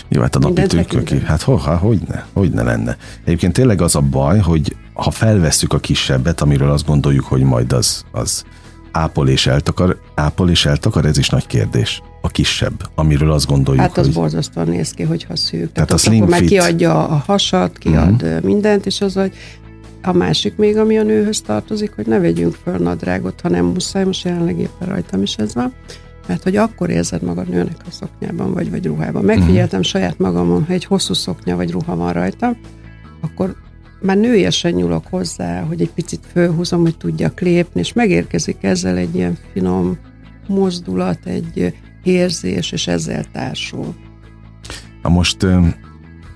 Jó, 0.09 0.21
hát 0.21 0.37
a 0.37 0.39
napi 0.39 0.67
tükköki, 0.67 1.21
hát 1.21 1.43
ho, 1.43 1.57
ha, 1.57 1.77
hogy 1.77 2.01
ne, 2.09 2.25
hogy 2.33 2.51
ne 2.51 2.63
lenne. 2.63 2.97
Egyébként 3.25 3.53
tényleg 3.53 3.81
az 3.81 3.95
a 3.95 4.01
baj, 4.01 4.39
hogy 4.39 4.77
ha 4.93 5.11
felvesszük 5.11 5.73
a 5.73 5.79
kisebbet, 5.79 6.41
amiről 6.41 6.71
azt 6.71 6.87
gondoljuk, 6.87 7.25
hogy 7.25 7.43
majd 7.43 7.73
az, 7.73 8.05
az 8.11 8.45
ápol 8.92 9.28
és 9.28 9.47
eltakar, 9.47 10.00
ápol 10.14 10.50
és 10.50 10.66
eltakar, 10.66 11.04
ez 11.04 11.18
is 11.18 11.28
nagy 11.28 11.47
kérdés. 11.47 12.02
A 12.23 12.28
kisebb, 12.28 12.90
amiről 12.94 13.32
azt 13.32 13.47
gondoljuk, 13.47 13.82
Hát 13.82 13.99
az 13.99 14.04
hogy... 14.04 14.14
borzasztóan 14.14 14.68
néz 14.68 14.90
ki, 14.90 15.02
hogyha 15.02 15.37
szűk. 15.37 15.59
Tehát, 15.59 15.73
Tehát 15.73 15.92
a 15.92 15.97
slim 15.97 16.23
akkor 16.23 16.37
fit... 16.37 16.49
kiadja 16.49 17.09
a 17.09 17.23
hasat, 17.26 17.78
kiad 17.78 18.23
uh-huh. 18.23 18.40
mindent, 18.42 18.87
és 18.87 19.00
az, 19.00 19.14
hogy 19.14 19.32
a 20.02 20.12
másik 20.12 20.56
még, 20.56 20.76
ami 20.76 20.99
a 20.99 21.02
nőhöz 21.02 21.40
tartozik, 21.40 21.92
hogy 21.94 22.06
ne 22.06 22.18
vegyünk 22.18 22.56
föl 22.62 22.76
nadrágot, 22.76 23.40
ha 23.40 23.49
nem 23.49 23.64
muszáj, 23.64 24.04
most 24.04 24.25
jelenleg 24.25 24.59
éppen 24.59 24.88
rajtam 24.88 25.23
is 25.23 25.35
ez 25.35 25.54
van, 25.54 25.73
mert 26.26 26.42
hogy 26.42 26.56
akkor 26.56 26.90
érzed 26.90 27.23
magad 27.23 27.49
nőnek 27.49 27.76
a 27.88 27.90
szoknyában 27.90 28.52
vagy, 28.52 28.70
vagy 28.70 28.87
ruhában. 28.87 29.25
Megfigyeltem 29.25 29.78
uh-huh. 29.78 29.92
saját 29.92 30.18
magamon, 30.18 30.64
ha 30.64 30.73
egy 30.73 30.85
hosszú 30.85 31.14
szoknya 31.14 31.56
vagy 31.56 31.70
ruha 31.70 31.97
van 31.97 32.12
rajtam, 32.12 32.56
akkor 33.20 33.54
már 34.00 34.16
nőiesen 34.16 34.73
nyúlok 34.73 35.07
hozzá, 35.11 35.61
hogy 35.61 35.80
egy 35.80 35.90
picit 35.90 36.21
fölhúzom, 36.33 36.80
hogy 36.80 36.97
tudjak 36.97 37.40
lépni, 37.40 37.80
és 37.80 37.92
megérkezik 37.92 38.57
ezzel 38.61 38.97
egy 38.97 39.14
ilyen 39.14 39.38
finom 39.52 39.99
mozdulat, 40.47 41.19
egy 41.25 41.75
érzés, 42.02 42.73
és 42.73 42.87
ezzel 42.87 43.25
társul. 43.33 43.95
Na 45.02 45.09
most 45.09 45.47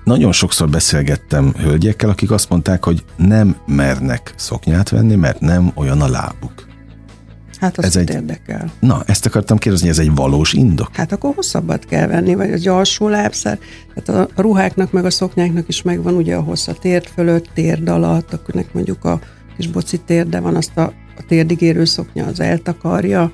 nagyon 0.03 0.31
sokszor 0.31 0.69
beszélgettem 0.69 1.53
hölgyekkel, 1.57 2.09
akik 2.09 2.31
azt 2.31 2.49
mondták, 2.49 2.83
hogy 2.83 3.03
nem 3.15 3.55
mernek 3.65 4.33
szoknyát 4.35 4.89
venni, 4.89 5.15
mert 5.15 5.39
nem 5.39 5.71
olyan 5.75 6.01
a 6.01 6.07
lábuk. 6.07 6.67
Hát 7.65 7.77
az 7.77 7.83
ez 7.83 7.95
egy... 7.95 8.09
érdekel. 8.09 8.71
Na, 8.79 9.03
ezt 9.05 9.25
akartam 9.25 9.57
kérdezni, 9.57 9.89
ez 9.89 9.99
egy 9.99 10.15
valós 10.15 10.53
indok? 10.53 10.89
Hát 10.93 11.11
akkor 11.11 11.33
hosszabbat 11.35 11.85
kell 11.85 12.07
venni, 12.07 12.35
vagy 12.35 12.51
az 12.51 12.67
alsó 12.67 13.07
lábszer. 13.07 13.59
Tehát 13.95 14.29
a 14.35 14.41
ruháknak, 14.41 14.91
meg 14.91 15.05
a 15.05 15.09
szoknyáknak 15.09 15.67
is 15.67 15.81
megvan 15.81 16.13
ugye 16.13 16.35
a 16.35 16.41
hossz 16.41 16.67
a 16.67 16.73
térd 16.73 17.05
fölött, 17.05 17.49
térd 17.53 17.87
alatt, 17.87 18.33
akkor 18.33 18.65
mondjuk 18.71 19.05
a 19.05 19.19
kis 19.57 19.67
boci 19.67 19.99
térde 19.99 20.39
van, 20.39 20.55
azt 20.55 20.77
a, 20.77 20.93
a 21.17 21.23
térdig 21.27 21.61
érő 21.61 21.85
szoknya 21.85 22.25
az 22.25 22.39
eltakarja. 22.39 23.31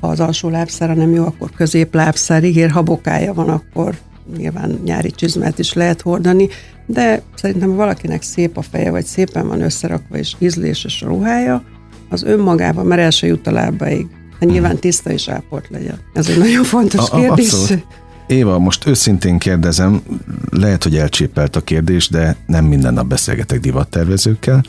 Ha 0.00 0.08
az 0.08 0.20
alsó 0.20 0.48
lábszára 0.48 0.94
nem 0.94 1.12
jó, 1.12 1.24
akkor 1.24 1.50
középlábszárig 1.50 2.56
ér, 2.56 2.70
ha 2.70 2.82
bokája 2.82 3.34
van, 3.34 3.48
akkor 3.48 3.94
nyilván 4.36 4.80
nyári 4.84 5.10
csizmát 5.10 5.58
is 5.58 5.72
lehet 5.72 6.00
hordani, 6.00 6.48
de 6.86 7.22
szerintem 7.34 7.68
ha 7.68 7.76
valakinek 7.76 8.22
szép 8.22 8.56
a 8.56 8.62
feje, 8.62 8.90
vagy 8.90 9.04
szépen 9.04 9.48
van 9.48 9.60
összerakva 9.60 10.16
és 10.16 10.34
ízléses 10.38 11.02
a 11.02 11.06
ruhája, 11.06 11.64
az 12.10 12.22
önmagában, 12.22 12.86
mert 12.86 13.00
el 13.00 13.10
se 13.10 13.26
jut 13.26 13.46
a 13.46 13.50
lábaig. 13.52 14.06
Hát 14.40 14.48
nyilván 14.48 14.76
tiszta 14.78 15.10
és 15.10 15.28
ápolt 15.28 15.68
legyen. 15.68 15.98
Ez 16.12 16.28
egy 16.28 16.38
nagyon 16.38 16.64
fontos 16.64 17.10
a, 17.10 17.16
kérdés. 17.16 17.52
Abszolút. 17.52 17.86
Éva, 18.26 18.58
most 18.58 18.86
őszintén 18.86 19.38
kérdezem, 19.38 20.02
lehet, 20.50 20.82
hogy 20.82 20.96
elcsépelt 20.96 21.56
a 21.56 21.60
kérdés, 21.60 22.08
de 22.08 22.36
nem 22.46 22.64
minden 22.64 22.94
nap 22.94 23.06
beszélgetek 23.06 23.60
divattervezőkkel, 23.60 24.64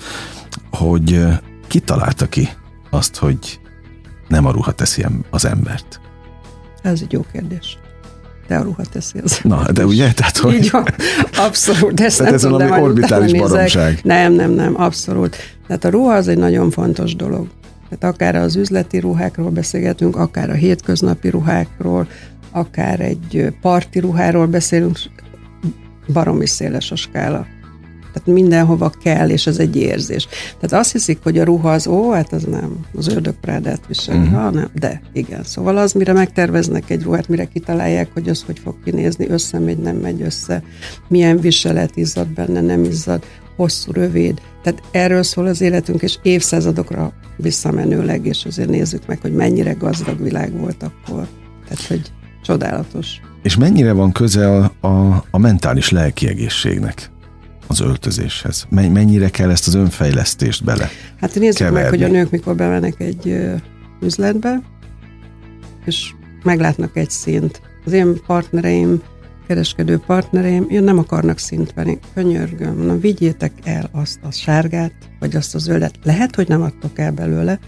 hogy 0.71 1.27
ki 1.67 1.79
találta 1.79 2.27
ki 2.27 2.49
azt, 2.89 3.15
hogy 3.15 3.59
nem 4.27 4.45
a 4.45 4.51
ruha 4.51 4.71
teszi 4.71 5.05
az 5.29 5.45
embert? 5.45 5.99
Ez 6.81 7.01
egy 7.01 7.11
jó 7.11 7.25
kérdés. 7.31 7.77
De 8.51 8.57
a 8.57 8.63
ruha 8.63 8.83
teszi 8.91 9.19
az 9.23 9.39
Na, 9.43 9.71
de 9.71 9.85
ugye? 9.85 10.11
Tehát, 10.13 10.37
hogy... 10.37 10.53
Így 10.53 10.69
van, 10.71 10.85
abszolút. 11.37 12.01
Ezt 12.01 12.17
Tehát 12.17 12.33
ez 12.33 12.43
valami 12.43 12.81
orbitális 12.81 13.31
baromság. 13.31 13.99
Nem, 14.03 14.33
nem, 14.33 14.51
nem, 14.51 14.81
abszolút. 14.81 15.35
Tehát 15.67 15.85
a 15.85 15.89
ruha 15.89 16.13
az 16.13 16.27
egy 16.27 16.37
nagyon 16.37 16.71
fontos 16.71 17.15
dolog. 17.15 17.47
Tehát 17.89 18.15
akár 18.15 18.35
az 18.35 18.55
üzleti 18.55 18.99
ruhákról 18.99 19.49
beszélgetünk, 19.49 20.15
akár 20.15 20.49
a 20.49 20.53
hétköznapi 20.53 21.29
ruhákról, 21.29 22.07
akár 22.51 22.99
egy 22.99 23.53
parti 23.61 23.99
ruháról 23.99 24.47
beszélünk, 24.47 24.97
baromi 26.13 26.47
széles 26.47 26.91
a 26.91 26.95
skála. 26.95 27.45
Tehát 28.13 28.27
mindenhova 28.27 28.91
kell, 29.03 29.29
és 29.29 29.47
ez 29.47 29.57
egy 29.57 29.75
érzés. 29.75 30.27
Tehát 30.59 30.83
azt 30.83 30.91
hiszik, 30.91 31.19
hogy 31.23 31.37
a 31.37 31.43
ruha 31.43 31.71
az, 31.71 31.87
ó, 31.87 32.11
hát 32.11 32.33
az 32.33 32.43
nem, 32.43 32.85
az 32.95 33.07
ördögprádát 33.07 33.87
viseli, 33.87 34.17
uh-huh. 34.17 34.33
ha 34.33 34.49
nem, 34.49 34.69
de 34.79 35.01
igen. 35.13 35.43
Szóval 35.43 35.77
az, 35.77 35.93
mire 35.93 36.13
megterveznek 36.13 36.89
egy 36.89 37.03
ruhát, 37.03 37.27
mire 37.27 37.45
kitalálják, 37.45 38.09
hogy 38.13 38.29
az 38.29 38.43
hogy 38.43 38.59
fog 38.59 38.75
kinézni, 38.83 39.27
összemegy, 39.29 39.77
nem 39.77 39.95
megy 39.95 40.21
össze, 40.21 40.63
milyen 41.07 41.39
viselet 41.39 41.95
izzad 41.95 42.27
benne, 42.27 42.61
nem 42.61 42.83
izzad, 42.83 43.23
hosszú, 43.55 43.91
rövid. 43.91 44.41
Tehát 44.63 44.81
erről 44.91 45.23
szól 45.23 45.45
az 45.45 45.61
életünk, 45.61 46.01
és 46.01 46.17
évszázadokra 46.21 47.13
visszamenőleg, 47.35 48.25
és 48.25 48.45
azért 48.45 48.69
nézzük 48.69 49.05
meg, 49.05 49.21
hogy 49.21 49.33
mennyire 49.33 49.73
gazdag 49.73 50.21
világ 50.21 50.59
volt 50.59 50.83
akkor. 50.83 51.27
Tehát, 51.67 51.85
hogy 51.87 52.11
csodálatos. 52.43 53.07
És 53.43 53.55
mennyire 53.55 53.91
van 53.91 54.11
köze 54.11 54.49
a, 54.49 54.87
a, 54.87 55.25
a 55.31 55.37
mentális 55.37 55.89
lelki 55.89 56.27
egészségnek 56.27 57.11
az 57.71 57.79
öltözéshez? 57.79 58.65
Mennyire 58.69 59.29
kell 59.29 59.49
ezt 59.49 59.67
az 59.67 59.75
önfejlesztést 59.75 60.63
bele 60.63 60.89
Hát 61.19 61.35
nézzük 61.35 61.57
keverni? 61.57 61.79
meg, 61.79 61.89
hogy 61.89 62.03
a 62.03 62.07
nők 62.07 62.29
mikor 62.31 62.55
bemennek 62.55 62.99
egy 62.99 63.39
üzletbe, 64.01 64.61
és 65.85 66.11
meglátnak 66.43 66.97
egy 66.97 67.09
szint. 67.09 67.61
Az 67.85 67.91
én 67.91 68.21
partnereim, 68.27 69.01
kereskedő 69.47 69.97
partnereim, 70.05 70.65
jön 70.69 70.83
nem 70.83 70.97
akarnak 70.97 71.37
szint 71.37 71.73
venni. 71.73 71.99
Könyörgöm, 72.13 72.85
na 72.85 72.97
vigyétek 72.99 73.51
el 73.63 73.89
azt 73.91 74.19
a 74.23 74.31
sárgát, 74.31 74.93
vagy 75.19 75.35
azt 75.35 75.55
a 75.55 75.57
zöldet. 75.59 75.93
Lehet, 76.03 76.35
hogy 76.35 76.47
nem 76.47 76.61
adtok 76.61 76.99
el 76.99 77.11
belőle, 77.11 77.59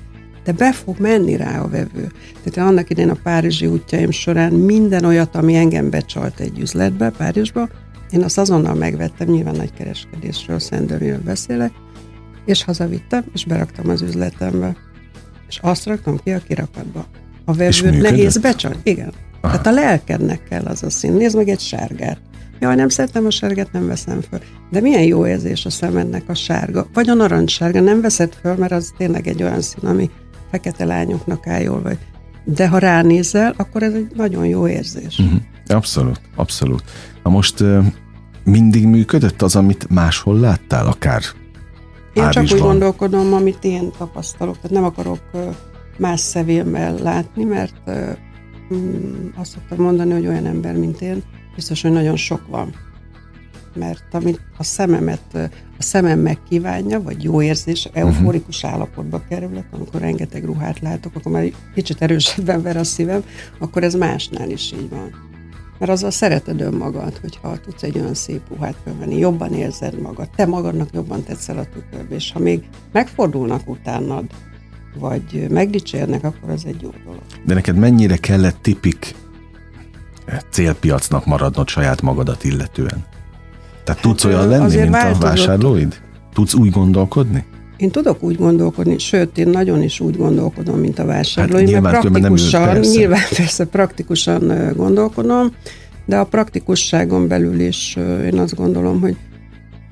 de 0.44 0.52
be 0.52 0.74
fog 0.74 1.00
menni 1.00 1.36
rá 1.36 1.60
a 1.60 1.68
vevő. 1.70 2.12
Tehát 2.44 2.58
én 2.58 2.64
annak 2.64 2.90
idén 2.90 3.10
a 3.10 3.18
Párizsi 3.24 3.66
útjaim 3.66 4.12
során 4.12 4.54
minden 4.54 5.06
olyat, 5.06 5.36
ami 5.36 5.56
engem 5.56 5.90
becsalt 5.90 6.40
egy 6.40 6.60
üzletbe, 6.60 7.10
Párizsba, 7.10 7.70
én 8.14 8.24
azt 8.24 8.38
azonnal 8.38 8.74
megvettem, 8.74 9.28
nyilván 9.28 9.56
nagy 9.56 9.74
kereskedésről, 9.74 10.60
Szendőről 10.60 11.22
beszélek, 11.24 11.72
és 12.46 12.64
hazavittem, 12.64 13.24
és 13.34 13.46
beraktam 13.46 13.90
az 13.90 14.02
üzletembe. 14.02 14.76
És 15.48 15.60
azt 15.62 15.86
raktam 15.86 16.20
ki 16.24 16.32
a 16.32 16.40
kirakatba. 16.48 17.06
A 17.46 17.54
vevőt 17.54 18.02
nehéz 18.02 18.38
becsal. 18.38 18.76
Igen. 18.84 19.14
Aha. 19.42 19.52
Tehát 19.52 19.68
a 19.68 19.82
lelkednek 19.82 20.44
kell 20.44 20.66
az 20.66 20.84
a 20.84 20.90
szín. 20.90 21.14
Nézd 21.14 21.36
meg 21.36 21.48
egy 21.48 21.60
sárgát. 21.60 22.20
Jaj, 22.60 22.76
nem 22.76 22.90
szeretem 22.90 23.26
a 23.26 23.30
sárgát, 23.30 23.72
nem 23.72 23.88
veszem 23.88 24.22
föl. 24.22 24.40
De 24.72 24.82
milyen 24.82 25.04
jó 25.04 25.28
érzés 25.28 25.66
a 25.66 25.70
szemednek 25.70 26.24
a 26.30 26.34
sárga. 26.34 26.88
Vagy 26.94 27.10
a 27.10 27.14
narancssárga, 27.14 27.80
nem 27.80 28.02
veszed 28.02 28.34
föl, 28.42 28.56
mert 28.56 28.72
az 28.72 28.94
tényleg 28.98 29.28
egy 29.28 29.44
olyan 29.44 29.62
szín, 29.62 29.90
ami 29.90 30.10
fekete 30.52 30.86
lányoknak 30.86 31.48
áll 31.48 31.62
jól, 31.62 31.82
vagy. 31.82 31.98
De 32.44 32.68
ha 32.68 32.78
ránézel, 32.78 33.54
akkor 33.58 33.84
ez 33.84 33.94
egy 33.94 34.12
nagyon 34.16 34.46
jó 34.46 34.68
érzés. 34.68 35.20
Uh-huh. 35.20 35.42
Abszolút, 35.68 36.22
abszolút. 36.36 36.84
Na 37.24 37.30
most 37.30 37.64
mindig 38.44 38.86
működött 38.86 39.42
az, 39.42 39.56
amit 39.56 39.90
máshol 39.90 40.40
láttál, 40.40 40.88
akár 40.88 41.22
Én 42.14 42.30
csak 42.30 42.44
úgy 42.44 42.60
gondolkodom, 42.60 43.34
amit 43.34 43.64
én 43.64 43.92
tapasztalok, 43.98 44.56
tehát 44.56 44.72
nem 44.72 44.84
akarok 44.84 45.22
más 45.98 46.20
szevémmel 46.20 46.96
látni, 46.96 47.44
mert 47.44 47.92
mm, 48.74 49.28
azt 49.36 49.52
szoktam 49.52 49.86
mondani, 49.86 50.12
hogy 50.12 50.28
olyan 50.28 50.46
ember, 50.46 50.76
mint 50.76 51.02
én, 51.02 51.24
biztos, 51.56 51.82
hogy 51.82 51.92
nagyon 51.92 52.16
sok 52.16 52.48
van. 52.48 52.74
Mert 53.76 54.04
amit 54.12 54.42
a 54.58 54.64
szememet, 54.64 55.52
a 55.78 55.82
szemem 55.82 56.20
megkívánja, 56.20 57.02
vagy 57.02 57.24
jó 57.24 57.42
érzés, 57.42 57.88
mhm. 57.88 57.98
euforikus 57.98 58.64
állapotba 58.64 59.22
kerülök, 59.30 59.66
amikor 59.72 60.02
rengeteg 60.02 60.46
ruhát 60.46 60.80
látok, 60.80 61.16
akkor 61.16 61.32
már 61.32 61.52
kicsit 61.74 62.02
erősebben 62.02 62.62
ver 62.62 62.78
a 62.78 62.84
szívem, 62.84 63.24
akkor 63.60 63.84
ez 63.84 63.94
másnál 63.94 64.50
is 64.50 64.72
így 64.72 64.90
van. 64.90 65.32
Mert 65.84 65.96
azzal 65.96 66.12
szereted 66.12 66.62
önmagad, 66.62 67.18
hogyha 67.18 67.60
tudsz 67.60 67.84
egy 67.84 68.00
olyan 68.00 68.14
szép 68.14 68.42
ruhát 68.50 68.76
fölvenni, 68.84 69.18
jobban 69.18 69.54
érzed 69.54 70.02
magad, 70.02 70.30
te 70.36 70.46
magadnak 70.46 70.90
jobban 70.94 71.24
tetszel 71.24 71.58
a 71.58 71.66
tükörbe, 71.74 72.16
és 72.16 72.32
ha 72.32 72.40
még 72.40 72.64
megfordulnak 72.92 73.70
utánad, 73.70 74.24
vagy 75.00 75.48
megdicsérnek, 75.50 76.24
akkor 76.24 76.50
az 76.50 76.66
egy 76.66 76.82
jó 76.82 76.90
dolog. 77.04 77.22
De 77.46 77.54
neked 77.54 77.76
mennyire 77.76 78.18
kellett 78.18 78.58
tipik 78.62 79.16
célpiacnak 80.50 81.26
maradnod 81.26 81.68
saját 81.68 82.02
magadat 82.02 82.44
illetően? 82.44 83.06
Tehát 83.84 83.86
hát 83.86 84.02
tudsz 84.02 84.24
olyan 84.24 84.48
lenni, 84.48 84.76
mint 84.76 84.96
a 84.96 85.18
vásárlóid? 85.20 86.02
Tudsz 86.34 86.54
úgy 86.54 86.72
gondolkodni? 86.72 87.46
Én 87.84 87.92
tudok 87.92 88.24
úgy 88.24 88.36
gondolkodni, 88.36 88.98
sőt, 88.98 89.38
én 89.38 89.48
nagyon 89.48 89.82
is 89.82 90.00
úgy 90.00 90.18
gondolkodom, 90.18 90.80
mint 90.80 91.00
a 91.00 91.06
vásárló. 91.06 91.56
Hát 91.56 91.66
nyilván, 91.66 92.02
praktikusan, 92.02 92.62
nem 92.62 92.74
persze. 92.74 92.98
nyilván 92.98 93.22
persze 93.36 93.66
praktikusan 93.66 94.72
gondolkodom, 94.76 95.52
de 96.06 96.18
a 96.18 96.24
praktikusságon 96.24 97.28
belül 97.28 97.60
is 97.60 97.98
én 98.26 98.40
azt 98.40 98.56
gondolom, 98.56 99.02
hogy 99.02 99.16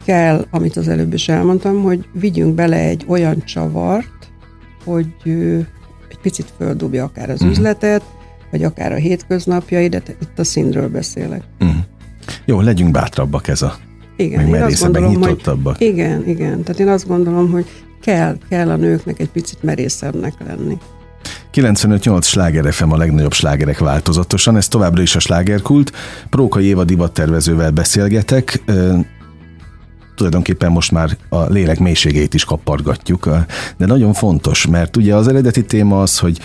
kell, 0.06 0.46
amit 0.52 0.78
az 0.78 0.88
előbb 0.88 1.14
is 1.14 1.30
elmondtam, 1.30 1.82
hogy 1.82 2.06
vigyünk 2.14 2.56
bele 2.56 2.78
egy 2.78 3.06
olyan 3.08 3.44
csavart, 3.46 4.32
hogy 4.84 5.08
egy 6.10 6.20
picit 6.22 6.54
földobja 6.58 7.04
akár 7.04 7.30
az 7.30 7.42
uh-huh. 7.42 7.52
üzletet, 7.52 8.04
vagy 8.52 8.64
akár 8.64 8.92
a 8.92 8.96
hétköznapjaidat, 8.96 10.10
itt 10.22 10.40
a 10.40 10.44
színről 10.44 10.90
beszélek. 10.90 11.44
Uh-huh. 11.60 11.78
Jó, 12.46 12.62
legyünk 12.62 12.92
bátrabbak 12.92 13.48
ez 13.48 13.62
a 13.62 13.78
igen, 14.22 14.50
meg 14.50 14.62
azt 14.62 14.82
gondolom, 14.82 15.22
hogy 15.22 15.42
igen, 15.78 16.28
igen. 16.28 16.64
Tehát 16.64 16.80
én 16.80 16.88
azt 16.88 17.08
gondolom, 17.08 17.52
hogy 17.52 17.66
kell, 18.02 18.38
kell 18.50 18.70
a 18.70 18.76
nőknek 18.76 19.20
egy 19.20 19.30
picit 19.30 19.64
merészebbnek 19.64 20.34
lenni. 20.48 20.78
95-8 21.54 22.24
sláger 22.24 22.74
FM 22.74 22.92
a 22.92 22.98
legnagyobb 22.98 23.34
slágerek 23.34 23.80
változatosan, 23.80 24.58
ez 24.58 24.68
továbbra 24.68 25.02
is 25.02 25.16
a 25.16 25.20
slágerkult. 25.20 25.92
Próka 26.30 26.62
Éva 26.62 26.84
divattervezővel 26.84 27.72
beszélgetek, 27.72 28.64
tulajdonképpen 30.16 30.72
most 30.72 30.92
már 30.92 31.18
a 31.30 31.44
lélek 31.44 31.80
mélységét 31.80 32.34
is 32.34 32.46
kapargatjuk, 32.46 33.30
de 33.78 33.86
nagyon 33.86 34.14
fontos, 34.14 34.68
mert 34.68 34.98
ugye 34.98 35.16
az 35.16 35.28
eredeti 35.28 35.66
téma 35.66 36.02
az, 36.02 36.20
hogy 36.20 36.40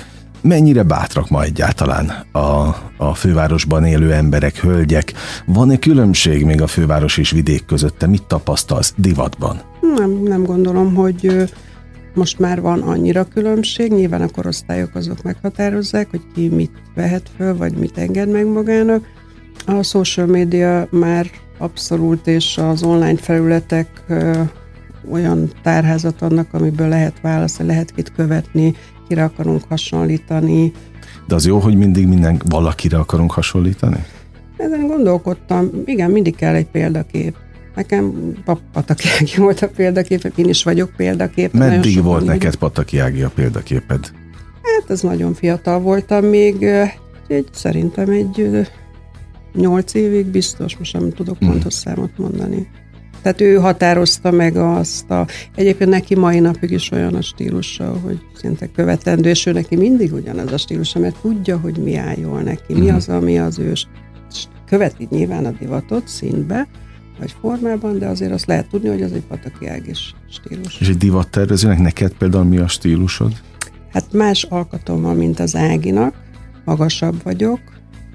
mennyire 0.46 0.82
bátrak 0.82 1.28
ma 1.28 1.42
egyáltalán 1.42 2.08
a, 2.32 2.76
a 2.96 3.14
fővárosban 3.14 3.84
élő 3.84 4.12
emberek, 4.12 4.56
hölgyek? 4.56 5.12
Van-e 5.46 5.78
különbség 5.78 6.44
még 6.44 6.62
a 6.62 6.66
főváros 6.66 7.16
és 7.16 7.30
vidék 7.30 7.64
között? 7.64 7.98
Te 7.98 8.06
mit 8.06 8.22
tapasztalsz 8.22 8.94
divatban? 8.96 9.60
Nem, 9.96 10.22
nem 10.22 10.44
gondolom, 10.44 10.94
hogy 10.94 11.50
most 12.14 12.38
már 12.38 12.60
van 12.60 12.80
annyira 12.80 13.24
különbség, 13.24 13.92
nyilván 13.92 14.22
a 14.22 14.28
korosztályok 14.28 14.94
azok 14.94 15.22
meghatározzák, 15.22 16.10
hogy 16.10 16.22
ki 16.34 16.48
mit 16.48 16.72
vehet 16.94 17.30
föl, 17.36 17.56
vagy 17.56 17.76
mit 17.76 17.98
enged 17.98 18.28
meg 18.28 18.46
magának. 18.46 19.04
A 19.66 19.82
social 19.82 20.26
media 20.26 20.88
már 20.90 21.26
abszolút, 21.58 22.26
és 22.26 22.58
az 22.58 22.82
online 22.82 23.16
felületek 23.16 24.04
olyan 25.10 25.50
tárházat 25.62 26.22
annak, 26.22 26.54
amiből 26.54 26.88
lehet 26.88 27.20
választani, 27.20 27.68
lehet 27.68 27.90
kit 27.90 28.12
követni, 28.12 28.74
kire 29.08 29.24
akarunk 29.24 29.62
hasonlítani. 29.68 30.72
De 31.26 31.34
az 31.34 31.46
jó, 31.46 31.58
hogy 31.58 31.76
mindig 31.76 32.06
minden 32.06 32.42
valakire 32.48 32.98
akarunk 32.98 33.32
hasonlítani? 33.32 34.04
Ezen 34.56 34.86
gondolkodtam, 34.86 35.70
igen, 35.84 36.10
mindig 36.10 36.36
kell 36.36 36.54
egy 36.54 36.66
példakép. 36.66 37.36
Nekem 37.74 38.32
Pataki 38.72 39.08
Ági 39.20 39.36
volt 39.36 39.62
a 39.62 39.68
példakép, 39.68 40.32
én 40.36 40.48
is 40.48 40.62
vagyok 40.62 40.90
példakép. 40.96 41.52
Meddig 41.52 42.02
volt 42.02 42.24
neked 42.24 42.54
Pataki 42.54 42.98
Ági 42.98 43.22
a 43.22 43.30
példaképed? 43.34 44.10
Hát 44.62 44.90
ez 44.90 45.00
nagyon 45.00 45.34
fiatal 45.34 45.80
voltam 45.80 46.24
még, 46.24 46.62
egy, 47.28 47.48
szerintem 47.52 48.10
egy 48.10 48.66
nyolc 49.54 49.94
évig 49.94 50.26
biztos, 50.26 50.76
most 50.76 50.92
nem 50.92 51.10
tudok 51.10 51.38
hmm. 51.38 51.48
pontos 51.48 51.74
számot 51.74 52.18
mondani. 52.18 52.68
Tehát 53.26 53.40
ő 53.40 53.56
határozta 53.56 54.30
meg 54.30 54.56
azt 54.56 55.10
a... 55.10 55.26
Egyébként 55.54 55.90
neki 55.90 56.14
mai 56.14 56.38
napig 56.38 56.70
is 56.70 56.90
olyan 56.90 57.14
a 57.14 57.20
stílusa, 57.20 57.98
hogy 58.04 58.18
szinte 58.34 58.66
követendő, 58.66 59.28
és 59.28 59.46
ő 59.46 59.52
neki 59.52 59.76
mindig 59.76 60.12
ugyanaz 60.12 60.52
a 60.52 60.56
stílusa, 60.56 60.98
mert 60.98 61.16
tudja, 61.20 61.58
hogy 61.58 61.78
mi 61.78 61.96
áll 61.96 62.16
jól 62.18 62.40
neki, 62.40 62.74
mi 62.74 62.86
mhm. 62.86 62.94
az, 62.94 63.08
ami 63.08 63.38
az 63.38 63.58
ős. 63.58 63.88
Követi 64.66 65.06
nyilván 65.10 65.44
a 65.44 65.50
divatot 65.50 66.08
színbe, 66.08 66.68
vagy 67.18 67.34
formában, 67.40 67.98
de 67.98 68.06
azért 68.06 68.32
azt 68.32 68.46
lehet 68.46 68.68
tudni, 68.68 68.88
hogy 68.88 69.02
az 69.02 69.12
egy 69.12 69.24
pataki 69.28 69.66
ágis 69.66 70.14
stílus. 70.30 70.80
És 70.80 70.88
egy 70.88 70.96
divattervezőnek 70.96 71.78
neked 71.78 72.12
például 72.12 72.44
mi 72.44 72.58
a 72.58 72.68
stílusod? 72.68 73.32
Hát 73.92 74.12
más 74.12 74.42
alkatom 74.42 75.02
van, 75.02 75.16
mint 75.16 75.40
az 75.40 75.56
Áginak, 75.56 76.14
magasabb 76.64 77.22
vagyok, 77.22 77.60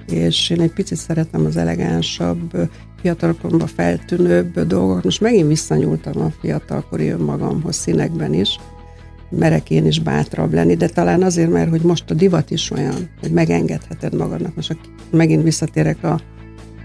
és 0.09 0.49
én 0.49 0.61
egy 0.61 0.73
picit 0.73 0.97
szeretem 0.97 1.45
az 1.45 1.57
elegánsabb, 1.57 2.69
fiatalkoromban 3.01 3.67
feltűnőbb 3.67 4.59
dolgokat. 4.59 5.03
Most 5.03 5.21
megint 5.21 5.47
visszanyúltam 5.47 6.21
a 6.21 6.31
fiatalkori 6.41 7.09
önmagamhoz 7.09 7.75
színekben 7.75 8.33
is, 8.33 8.59
merek 9.29 9.69
én 9.69 9.85
is 9.85 9.99
bátrabb 9.99 10.53
lenni, 10.53 10.75
de 10.75 10.87
talán 10.87 11.23
azért, 11.23 11.51
mert 11.51 11.69
hogy 11.69 11.81
most 11.81 12.11
a 12.11 12.13
divat 12.13 12.51
is 12.51 12.71
olyan, 12.71 13.09
hogy 13.19 13.31
megengedheted 13.31 14.15
magadnak. 14.15 14.55
Most 14.55 14.77
megint 15.11 15.43
visszatérek 15.43 16.03
a 16.03 16.19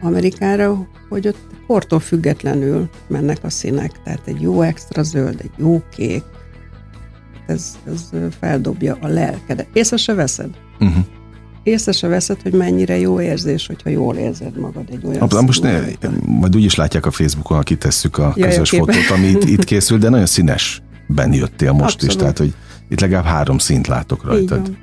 Amerikára, 0.03 0.89
hogy 1.09 1.29
ott 1.29 1.39
kortól 1.67 2.01
függetlenül 2.01 2.89
mennek 3.09 3.39
a 3.43 3.51
színek. 3.51 4.03
Tehát 4.05 4.23
egy 4.25 4.41
jó 4.41 4.63
extra 4.63 5.03
zöld, 5.03 5.41
egy 5.41 5.51
jó 5.57 5.83
kék, 5.97 6.23
ez, 7.47 7.79
ez 7.87 8.11
feldobja 8.39 8.97
a 9.01 9.07
lelkedet. 9.07 9.67
Észre 9.73 9.97
se 9.97 10.15
veszed. 10.15 10.51
Uh-huh. 10.81 11.05
Észre 11.67 11.93
se 11.93 12.09
veszed, 12.09 12.43
hogy 12.43 12.53
mennyire 12.53 12.99
jó 12.99 13.21
érzés, 13.21 13.67
hogyha 13.67 13.91
jól 13.91 14.17
érzed 14.17 14.59
magad 14.59 14.85
egy 14.91 15.07
olyan 15.07 15.21
Abla, 15.21 15.43
Most 15.43 15.63
ne, 15.63 15.81
majd 16.27 16.57
úgy 16.57 16.65
is 16.65 16.75
látják 16.75 17.07
a 17.07 17.11
Facebookon, 17.11 17.63
kitesszük 17.63 18.19
a 18.19 18.33
közös 18.41 18.71
fotót, 18.71 19.11
ami 19.15 19.27
itt, 19.27 19.45
itt 19.45 19.65
készül, 19.65 19.99
de 19.99 20.09
nagyon 20.09 20.27
színes 20.27 20.83
ben 21.07 21.33
jöttél 21.33 21.73
most 21.73 21.95
Abszolút. 21.95 22.15
is, 22.15 22.21
tehát 22.21 22.39
hogy 22.39 22.55
itt 22.89 23.01
legalább 23.01 23.25
három 23.25 23.59
színt 23.59 23.87
látok 23.87 24.25
rajtad. 24.25 24.77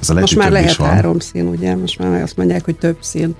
Ez 0.00 0.10
a 0.10 0.14
most 0.14 0.36
már 0.36 0.50
lehet 0.50 0.76
három 0.76 1.18
szín, 1.18 1.46
ugye? 1.46 1.76
Most 1.76 1.98
már 1.98 2.22
azt 2.22 2.36
mondják, 2.36 2.64
hogy 2.64 2.76
több 2.76 2.96
szín. 3.00 3.34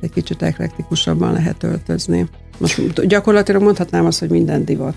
Egy 0.00 0.10
kicsit 0.10 0.42
eklektikusabban 0.42 1.32
lehet 1.32 1.62
öltözni. 1.62 2.28
Most 2.58 3.06
gyakorlatilag 3.06 3.62
mondhatnám 3.62 4.06
azt, 4.06 4.18
hogy 4.18 4.30
minden 4.30 4.64
divat. 4.64 4.96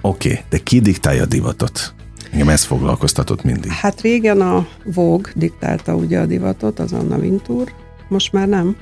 Oké, 0.00 0.28
okay, 0.28 0.44
de 0.50 0.58
ki 0.58 0.80
diktálja 0.80 1.22
a 1.22 1.26
divatot? 1.26 1.94
Engem 2.32 2.48
ez 2.48 2.64
foglalkoztatott 2.64 3.42
mindig. 3.42 3.70
Hát 3.70 4.00
régen 4.00 4.40
a 4.40 4.66
Vogue 4.84 5.32
diktálta 5.34 5.94
ugye 5.94 6.20
a 6.20 6.26
divatot, 6.26 6.78
az 6.78 6.92
Anna 6.92 7.16
Wintour, 7.16 7.72
most 8.08 8.32
már 8.32 8.48
nem. 8.48 8.76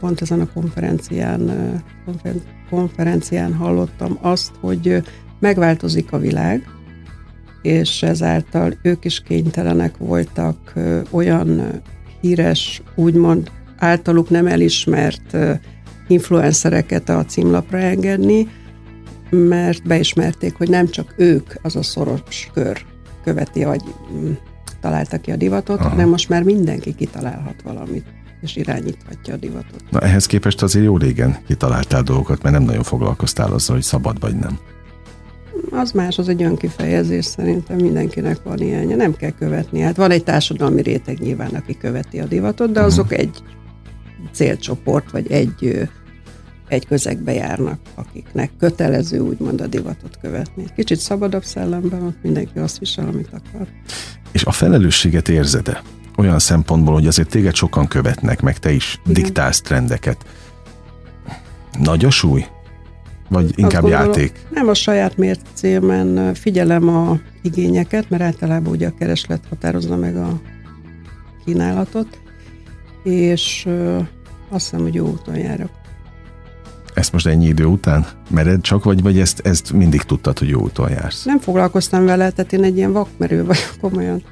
Pont 0.00 0.20
ezen 0.20 0.40
a 0.40 0.48
konferencián, 0.52 1.82
konferencián 2.70 3.54
hallottam 3.54 4.18
azt, 4.20 4.50
hogy 4.60 5.02
megváltozik 5.38 6.12
a 6.12 6.18
világ, 6.18 6.64
és 7.62 8.02
ezáltal 8.02 8.74
ők 8.82 9.04
is 9.04 9.20
kénytelenek 9.20 9.96
voltak 9.96 10.72
olyan 11.10 11.80
híres, 12.20 12.82
úgymond 12.94 13.50
általuk 13.78 14.30
nem 14.30 14.46
elismert 14.46 15.36
influencereket 16.08 17.08
a 17.08 17.24
címlapra 17.24 17.78
engedni, 17.78 18.48
mert 19.30 19.86
beismerték, 19.86 20.54
hogy 20.54 20.68
nem 20.68 20.88
csak 20.88 21.14
ők 21.16 21.52
az 21.62 21.76
a 21.76 21.82
szoros 21.82 22.50
kör 22.54 22.88
követi, 23.24 23.64
vagy 23.64 23.82
mm, 24.12 24.32
találta 24.80 25.18
ki 25.18 25.30
a 25.30 25.36
divatot, 25.36 25.80
Aha. 25.80 25.88
hanem 25.88 26.08
most 26.08 26.28
már 26.28 26.42
mindenki 26.42 26.94
kitalálhat 26.94 27.62
valamit 27.62 28.04
és 28.40 28.56
irányíthatja 28.56 29.34
a 29.34 29.36
divatot. 29.36 29.82
Na 29.90 30.00
ehhez 30.00 30.26
képest 30.26 30.62
azért 30.62 30.84
jó 30.84 30.96
régen 30.96 31.38
kitaláltál 31.46 32.02
dolgokat, 32.02 32.42
mert 32.42 32.54
nem 32.54 32.64
nagyon 32.64 32.82
foglalkoztál 32.82 33.52
azzal, 33.52 33.74
hogy 33.74 33.84
szabad 33.84 34.20
vagy 34.20 34.36
nem. 34.36 34.58
Az 35.70 35.92
más, 35.92 36.18
az 36.18 36.28
egy 36.28 36.42
önkifejezés 36.42 37.24
szerintem 37.24 37.76
mindenkinek 37.76 38.42
van 38.42 38.58
ilyenje, 38.58 38.96
nem 38.96 39.16
kell 39.16 39.30
követni. 39.30 39.80
Hát 39.80 39.96
van 39.96 40.10
egy 40.10 40.24
társadalmi 40.24 40.82
réteg 40.82 41.18
nyilván, 41.18 41.50
aki 41.54 41.76
követi 41.78 42.20
a 42.20 42.24
divatot, 42.24 42.72
de 42.72 42.80
azok 42.80 43.04
uh-huh. 43.04 43.20
egy 43.20 43.42
célcsoport, 44.32 45.10
vagy 45.10 45.30
egy, 45.30 45.88
egy 46.70 46.86
közegbe 46.86 47.32
járnak, 47.32 47.78
akiknek 47.94 48.50
kötelező 48.58 49.18
úgymond 49.18 49.60
a 49.60 49.66
divatot 49.66 50.18
követni. 50.20 50.64
Kicsit 50.76 50.98
szabadabb 50.98 51.44
szellemben, 51.44 52.02
ott 52.02 52.22
mindenki 52.22 52.58
azt 52.58 52.78
visel, 52.78 53.06
amit 53.08 53.28
akar. 53.28 53.66
És 54.32 54.44
a 54.44 54.50
felelősséget 54.50 55.28
érzed-e? 55.28 55.82
Olyan 56.16 56.38
szempontból, 56.38 56.94
hogy 56.94 57.06
azért 57.06 57.28
téged 57.28 57.54
sokan 57.54 57.86
követnek, 57.86 58.40
meg 58.40 58.58
te 58.58 58.72
is 58.72 59.00
Igen. 59.04 59.22
diktálsz 59.22 59.60
trendeket. 59.60 60.24
Nagy 61.78 62.04
a 62.04 62.10
súly? 62.10 62.46
Vagy 63.28 63.52
inkább 63.56 63.82
gondolom, 63.82 64.06
játék? 64.06 64.46
Nem 64.50 64.68
a 64.68 64.74
saját 64.74 65.16
mércémen 65.16 66.34
figyelem 66.34 66.88
a 66.88 67.18
igényeket, 67.42 68.10
mert 68.10 68.22
általában 68.22 68.72
ugye 68.72 68.86
a 68.86 68.94
kereslet 68.98 69.42
határozza 69.48 69.96
meg 69.96 70.16
a 70.16 70.40
kínálatot, 71.44 72.20
és 73.02 73.68
azt 74.48 74.70
hiszem, 74.70 74.80
hogy 74.80 74.94
jó 74.94 75.06
úton 75.06 75.36
járok. 75.36 75.79
Ezt 76.94 77.12
most 77.12 77.26
ennyi 77.26 77.46
idő 77.46 77.64
után 77.64 78.06
mered 78.30 78.60
csak, 78.60 78.84
vagy, 78.84 79.02
vagy 79.02 79.18
ezt, 79.18 79.40
ezt 79.40 79.72
mindig 79.72 80.02
tudtad, 80.02 80.38
hogy 80.38 80.48
jó 80.48 80.60
úton 80.60 80.90
jársz? 80.90 81.24
Nem 81.24 81.38
foglalkoztam 81.38 82.04
vele, 82.04 82.30
tehát 82.30 82.52
én 82.52 82.64
egy 82.64 82.76
ilyen 82.76 82.92
vakmerő 82.92 83.44
vagyok 83.44 83.74
komolyan. 83.80 84.22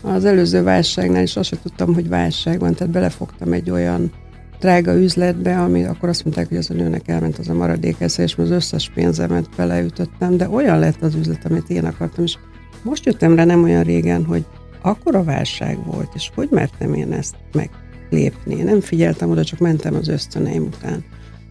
Az 0.00 0.24
előző 0.24 0.62
válságnál 0.62 1.22
is 1.22 1.36
azt 1.36 1.48
sem 1.48 1.58
tudtam, 1.62 1.94
hogy 1.94 2.08
válság 2.08 2.60
van, 2.60 2.74
tehát 2.74 2.92
belefogtam 2.92 3.52
egy 3.52 3.70
olyan 3.70 4.12
drága 4.60 4.94
üzletbe, 4.94 5.60
ami 5.60 5.84
akkor 5.84 6.08
azt 6.08 6.24
mondták, 6.24 6.48
hogy 6.48 6.56
az 6.56 6.70
a 6.70 6.74
nőnek 6.74 7.08
elment 7.08 7.38
az 7.38 7.48
a 7.48 7.54
maradék 7.54 7.96
esze, 7.98 8.22
és 8.22 8.34
az 8.36 8.50
összes 8.50 8.90
pénzemet 8.94 9.48
beleütöttem, 9.56 10.36
de 10.36 10.48
olyan 10.48 10.78
lett 10.78 11.02
az 11.02 11.14
üzlet, 11.14 11.44
amit 11.44 11.70
én 11.70 11.84
akartam, 11.84 12.24
és 12.24 12.36
most 12.82 13.06
jöttem 13.06 13.34
rá 13.34 13.44
nem 13.44 13.62
olyan 13.62 13.82
régen, 13.82 14.24
hogy 14.24 14.44
akkor 14.82 15.14
a 15.14 15.24
válság 15.24 15.84
volt, 15.84 16.10
és 16.14 16.30
hogy 16.34 16.48
mertem 16.50 16.94
én 16.94 17.12
ezt 17.12 17.34
meglépni. 17.52 18.54
Nem 18.54 18.80
figyeltem 18.80 19.30
oda, 19.30 19.44
csak 19.44 19.58
mentem 19.58 19.94
az 19.94 20.08
ösztöneim 20.08 20.62
után. 20.62 21.04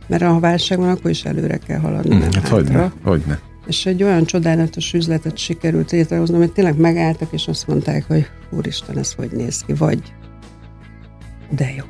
Mert 0.08 0.24
ha 0.24 0.40
válság 0.40 0.78
van, 0.78 0.90
akkor 0.90 1.12
is 1.12 1.24
előre 1.24 1.58
kell 1.58 1.80
haladni, 1.80 2.16
mm, 2.16 2.22
hát 2.22 2.48
hogyne, 2.48 2.92
hogyne. 3.04 3.40
És 3.68 3.86
egy 3.86 4.04
olyan 4.04 4.26
csodálatos 4.26 4.94
üzletet 4.94 5.38
sikerült 5.38 5.92
létrehoznom, 5.92 6.40
hogy 6.40 6.52
tényleg 6.52 6.78
megálltak, 6.78 7.32
és 7.32 7.48
azt 7.48 7.68
mondták, 7.68 8.06
hogy 8.08 8.28
úristen, 8.50 8.98
ez 8.98 9.14
hogy 9.14 9.32
néz 9.32 9.64
ki, 9.66 9.74
vagy 9.74 10.00
de 11.50 11.74
jó 11.78 11.84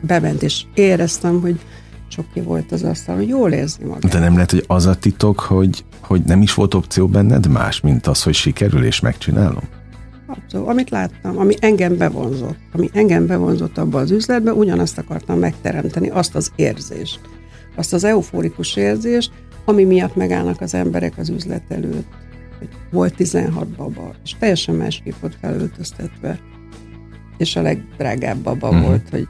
bement, 0.00 0.42
és 0.42 0.64
éreztem, 0.74 1.40
hogy 1.40 1.60
csoki 2.08 2.40
volt 2.40 2.72
az 2.72 2.82
asztal, 2.82 3.16
hogy 3.16 3.28
jól 3.28 3.52
érzi 3.52 3.84
magát. 3.84 4.12
De 4.12 4.18
nem 4.18 4.32
lehet, 4.32 4.50
hogy 4.50 4.64
az 4.66 4.86
a 4.86 4.94
titok, 4.94 5.40
hogy, 5.40 5.84
hogy 6.00 6.22
nem 6.22 6.42
is 6.42 6.54
volt 6.54 6.74
opció 6.74 7.06
benned 7.06 7.46
más, 7.46 7.80
mint 7.80 8.06
az, 8.06 8.22
hogy 8.22 8.34
sikerül 8.34 8.84
és 8.84 9.00
megcsinálom? 9.00 9.62
Abszolút. 10.26 10.68
Amit 10.68 10.90
láttam, 10.90 11.38
ami 11.38 11.54
engem 11.60 11.96
bevonzott, 11.96 12.58
ami 12.72 12.90
engem 12.92 13.26
bevonzott 13.26 13.78
abba 13.78 13.98
az 13.98 14.10
üzletbe, 14.10 14.52
ugyanazt 14.52 14.98
akartam 14.98 15.38
megteremteni, 15.38 16.08
azt 16.08 16.34
az 16.34 16.52
érzést, 16.56 17.20
azt 17.78 17.92
az 17.92 18.04
euforikus 18.04 18.76
érzést, 18.76 19.30
ami 19.64 19.84
miatt 19.84 20.16
megállnak 20.16 20.60
az 20.60 20.74
emberek 20.74 21.18
az 21.18 21.28
üzlet 21.28 21.62
előtt. 21.68 22.08
Volt 22.90 23.14
16 23.14 23.68
baba, 23.68 24.14
és 24.24 24.34
teljesen 24.38 24.74
másképp 24.74 25.14
volt 25.20 25.36
felöltöztetve. 25.40 26.40
És 27.36 27.56
a 27.56 27.62
legdrágább 27.62 28.36
baba 28.36 28.68
uh-huh. 28.68 28.86
volt, 28.86 29.08
hogy 29.10 29.28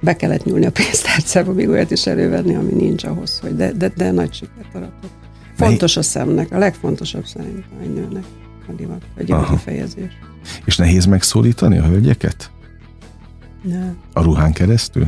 be 0.00 0.16
kellett 0.16 0.44
nyúlni 0.44 0.66
a 0.66 0.70
pénztárcába, 0.70 1.52
még 1.52 1.68
olyat 1.68 1.90
is 1.90 2.06
elővenni, 2.06 2.54
ami 2.54 2.72
nincs 2.72 3.04
ahhoz, 3.04 3.38
hogy 3.38 3.56
de, 3.56 3.72
de, 3.72 3.88
de 3.96 4.10
nagy 4.10 4.32
sikert 4.32 4.74
aratott. 4.74 5.16
Fontos 5.56 5.96
a 5.96 6.02
szemnek, 6.02 6.52
a 6.52 6.58
legfontosabb 6.58 7.26
szerintem 7.26 7.78
egy 7.82 7.94
nőnek 7.94 8.24
a 8.68 8.72
divat, 8.72 9.02
egy 9.16 9.32
a 9.32 9.44
kifejezés. 9.44 10.18
És 10.64 10.76
nehéz 10.76 11.04
megszólítani 11.04 11.78
a 11.78 11.84
hölgyeket? 11.84 12.50
Nem. 13.62 13.96
A 14.12 14.22
ruhán 14.22 14.52
keresztül? 14.52 15.06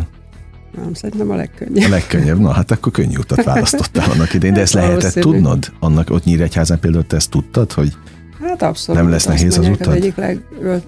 Nem, 0.77 0.95
szerintem 0.95 1.31
a 1.31 1.35
legkönnyebb. 1.35 1.87
A 1.87 1.91
legkönnyebb, 1.91 2.39
na 2.39 2.53
hát 2.53 2.71
akkor 2.71 2.93
könnyű 2.93 3.17
utat 3.17 3.45
választottál 3.45 4.11
annak 4.11 4.35
idején, 4.35 4.55
de 4.55 4.61
ezt 4.61 4.73
lehetett 4.81 5.13
tudnod? 5.13 5.73
Annak 5.81 6.11
ott 6.11 6.25
Nyíregyházán 6.25 6.81
például 6.81 7.07
te 7.07 7.17
ezt 7.17 7.31
tudtad, 7.31 7.73
hogy 7.73 7.97
Hát 8.41 8.63
abszolút. 8.63 9.01
Nem 9.01 9.11
lesz 9.11 9.27
nehéz 9.27 9.59
az 9.59 9.69
utat? 9.69 9.87
Az 9.87 9.95
egyik 9.95 10.17
leg, 10.17 10.41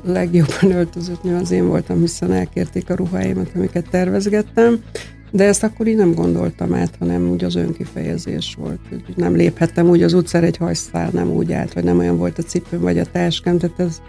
legjobban 0.05 0.71
öltözött 0.71 1.23
nő 1.23 1.37
az 1.37 1.51
én 1.51 1.67
voltam, 1.67 2.01
hiszen 2.01 2.33
elkérték 2.33 2.91
a 2.91 2.95
ruháimat, 2.95 3.51
amiket 3.55 3.87
tervezgettem. 3.91 4.83
De 5.31 5.45
ezt 5.45 5.63
akkor 5.63 5.87
így 5.87 5.97
nem 5.97 6.15
gondoltam 6.15 6.75
át, 6.75 6.95
hanem 6.99 7.29
úgy 7.29 7.45
az 7.45 7.55
önkifejezés 7.55 8.55
volt. 8.59 8.79
Hogy 8.89 9.15
nem 9.17 9.35
léphettem 9.35 9.89
úgy 9.89 10.03
az 10.03 10.13
utcára, 10.13 10.47
egy 10.47 10.57
hajszál 10.57 11.11
nem 11.13 11.29
úgy 11.29 11.53
állt, 11.53 11.73
vagy 11.73 11.85
nem 11.85 11.99
olyan 11.99 12.17
volt 12.17 12.39
a 12.39 12.43
cipőm, 12.43 12.81
vagy 12.81 12.99
a 12.99 13.05
táskám. 13.05 13.59
Tehát 13.59 13.81
ez 13.81 14.01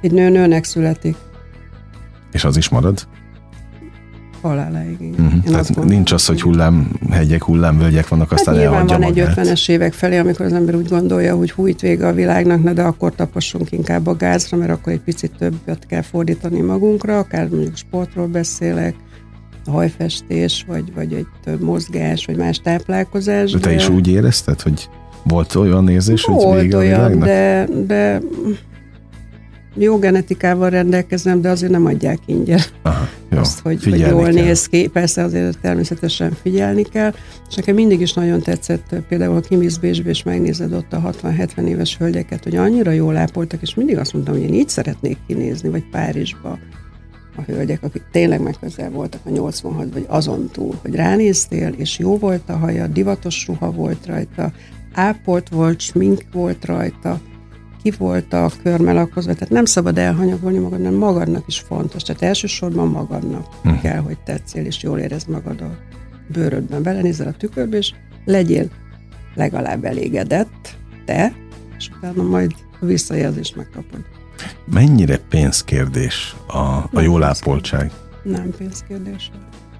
egy 0.00 0.12
nő 0.12 0.28
nőnek 0.28 0.64
születik. 0.64 1.16
És 2.32 2.44
az 2.44 2.56
is 2.56 2.68
marad? 2.68 3.06
Haláláig. 4.40 4.96
Igen. 5.00 5.42
Uh-huh. 5.46 5.84
Nincs 5.84 6.12
az, 6.12 6.26
hogy 6.26 6.42
hullámhegyek, 6.42 7.42
hullámvölgyek 7.44 8.08
vannak, 8.08 8.32
aztán 8.32 8.54
hát 8.54 8.62
nyilván 8.62 8.86
van 8.86 9.00
magát. 9.00 9.38
egy 9.38 9.46
50-es 9.46 9.68
évek 9.68 9.92
felé, 9.92 10.18
amikor 10.18 10.46
az 10.46 10.52
ember 10.52 10.74
úgy 10.74 10.88
gondolja, 10.88 11.36
hogy 11.36 11.50
hú, 11.50 11.66
itt 11.66 11.80
vége 11.80 12.06
a 12.06 12.12
világnak, 12.12 12.62
na 12.62 12.72
de 12.72 12.82
akkor 12.82 13.14
tapassunk 13.14 13.72
inkább 13.72 14.06
a 14.06 14.16
gázra, 14.16 14.56
mert 14.56 14.70
akkor 14.70 14.92
egy 14.92 15.00
picit 15.00 15.32
többet 15.38 15.86
kell 15.86 16.02
fordítani 16.02 16.60
magunkra, 16.60 17.18
akár 17.18 17.48
mondjuk 17.48 17.76
sportról 17.76 18.26
beszélek, 18.26 18.94
hajfestés, 19.66 20.64
vagy, 20.68 20.92
vagy 20.94 21.12
egy 21.12 21.26
több 21.44 21.62
mozgás, 21.62 22.26
vagy 22.26 22.36
más 22.36 22.58
táplálkozás. 22.58 23.52
De 23.52 23.58
te 23.58 23.68
de... 23.68 23.74
is 23.74 23.88
úgy 23.88 24.08
érezted, 24.08 24.60
hogy 24.60 24.88
volt 25.22 25.54
olyan 25.54 25.88
érzés, 25.88 26.24
volt 26.24 26.42
hogy 26.42 26.60
vége 26.60 26.76
olyan, 26.76 27.00
a 27.00 27.08
világnak? 27.08 27.26
de, 27.26 27.68
de 27.86 28.20
jó 29.82 29.98
genetikával 29.98 30.70
rendelkezem, 30.70 31.40
de 31.40 31.48
azért 31.48 31.72
nem 31.72 31.86
adják 31.86 32.18
ingyen. 32.26 32.60
Aha, 32.82 33.08
jó. 33.30 33.38
Azt, 33.38 33.60
hogy, 33.60 33.84
hogy 33.84 33.98
jól 33.98 34.22
kell. 34.22 34.32
néz 34.32 34.66
ki. 34.66 34.88
Persze 34.88 35.22
azért 35.22 35.58
természetesen 35.60 36.36
figyelni 36.42 36.82
kell. 36.82 37.14
És 37.48 37.54
nekem 37.54 37.74
mindig 37.74 38.00
is 38.00 38.12
nagyon 38.12 38.42
tetszett, 38.42 38.94
például 39.08 39.34
ha 39.34 39.40
kimész 39.40 39.76
Bécsbe 39.76 40.08
és 40.08 40.22
megnézed 40.22 40.72
ott 40.72 40.92
a 40.92 41.12
60-70 41.22 41.66
éves 41.66 41.96
hölgyeket, 41.96 42.44
hogy 42.44 42.56
annyira 42.56 42.90
jól 42.90 43.16
ápoltak, 43.16 43.62
és 43.62 43.74
mindig 43.74 43.98
azt 43.98 44.12
mondtam, 44.12 44.34
hogy 44.34 44.42
én 44.42 44.54
így 44.54 44.68
szeretnék 44.68 45.16
kinézni, 45.26 45.68
vagy 45.68 45.84
Párizsba 45.90 46.58
a 47.36 47.42
hölgyek, 47.46 47.82
akik 47.82 48.02
tényleg 48.12 48.42
meg 48.42 48.54
közel 48.60 48.90
voltak 48.90 49.20
a 49.24 49.30
86 49.30 49.92
vagy 49.92 50.04
azon 50.08 50.48
túl, 50.52 50.78
hogy 50.82 50.94
ránéztél, 50.94 51.68
és 51.76 51.98
jó 51.98 52.18
volt 52.18 52.48
a 52.48 52.56
haja, 52.56 52.86
divatos 52.86 53.46
ruha 53.46 53.70
volt 53.70 54.06
rajta, 54.06 54.52
ápolt 54.92 55.48
volt, 55.48 55.80
smink 55.80 56.24
volt 56.32 56.64
rajta, 56.64 57.20
ki 57.82 57.92
volt 57.98 58.32
a 58.32 58.50
körmel 58.62 58.94
lakozva, 58.94 59.32
tehát 59.32 59.50
nem 59.50 59.64
szabad 59.64 59.98
elhanyagolni 59.98 60.58
magad, 60.58 60.78
hanem 60.78 60.98
magadnak 60.98 61.44
is 61.46 61.58
fontos. 61.58 62.02
Tehát 62.02 62.22
elsősorban 62.22 62.88
magadnak 62.88 63.46
hm. 63.62 63.74
kell, 63.82 63.98
hogy 63.98 64.18
tetszél, 64.18 64.64
és 64.64 64.82
jól 64.82 64.98
érezd 64.98 65.28
magad 65.28 65.60
a 65.60 65.78
bőrödben. 66.32 66.82
Belenézel 66.82 67.28
a 67.28 67.32
tükörbe, 67.32 67.76
és 67.76 67.92
legyél 68.24 68.68
legalább 69.34 69.84
elégedett, 69.84 70.76
te, 71.04 71.32
és 71.76 71.90
utána 71.96 72.22
majd 72.22 72.54
a 72.80 72.86
visszajelzést 72.86 73.56
megkapod. 73.56 74.04
Mennyire 74.64 75.16
pénzkérdés 75.16 76.36
a, 76.46 76.58
a 76.92 77.00
jól 77.00 77.22
ápoltság? 77.22 77.90
Nem 78.22 78.50
pénzkérdés. 78.58 79.30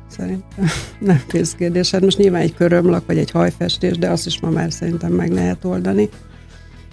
Szerintem 0.09 0.67
nem 0.99 1.23
pénzkérdés. 1.27 1.91
Hát 1.91 2.01
most 2.01 2.19
nyilván 2.19 2.41
egy 2.41 2.55
körömlak, 2.55 3.07
vagy 3.07 3.19
egy 3.19 3.31
hajfestés, 3.31 3.99
de 3.99 4.11
azt 4.11 4.27
is 4.27 4.41
ma 4.41 4.51
már 4.51 4.73
szerintem 4.73 5.13
meg 5.13 5.33
lehet 5.33 5.65
oldani. 5.65 6.09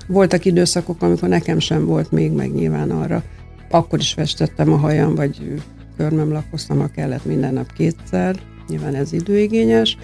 Voltak 0.08 0.46
időszakok, 0.46 1.02
amikor 1.02 1.30
nekem 1.30 1.60
sem 1.60 1.86
volt 1.86 2.12
még 2.12 2.32
meg 2.32 2.54
nyilván 2.54 2.92
arra. 2.92 3.24
Akkor 3.70 4.00
is 4.00 4.14
festettem 4.14 4.74
a 4.74 4.78
hajam, 4.78 5.16
vagy 5.16 5.62
körmem 5.98 6.32
lakoztam, 6.32 6.80
ha 6.80 6.88
kellett 6.88 7.26
minden 7.26 7.54
nap 7.54 7.74
kétszer. 7.74 8.36
Nyilván 8.68 8.96
ez 8.96 9.14
időigényes, 9.14 9.98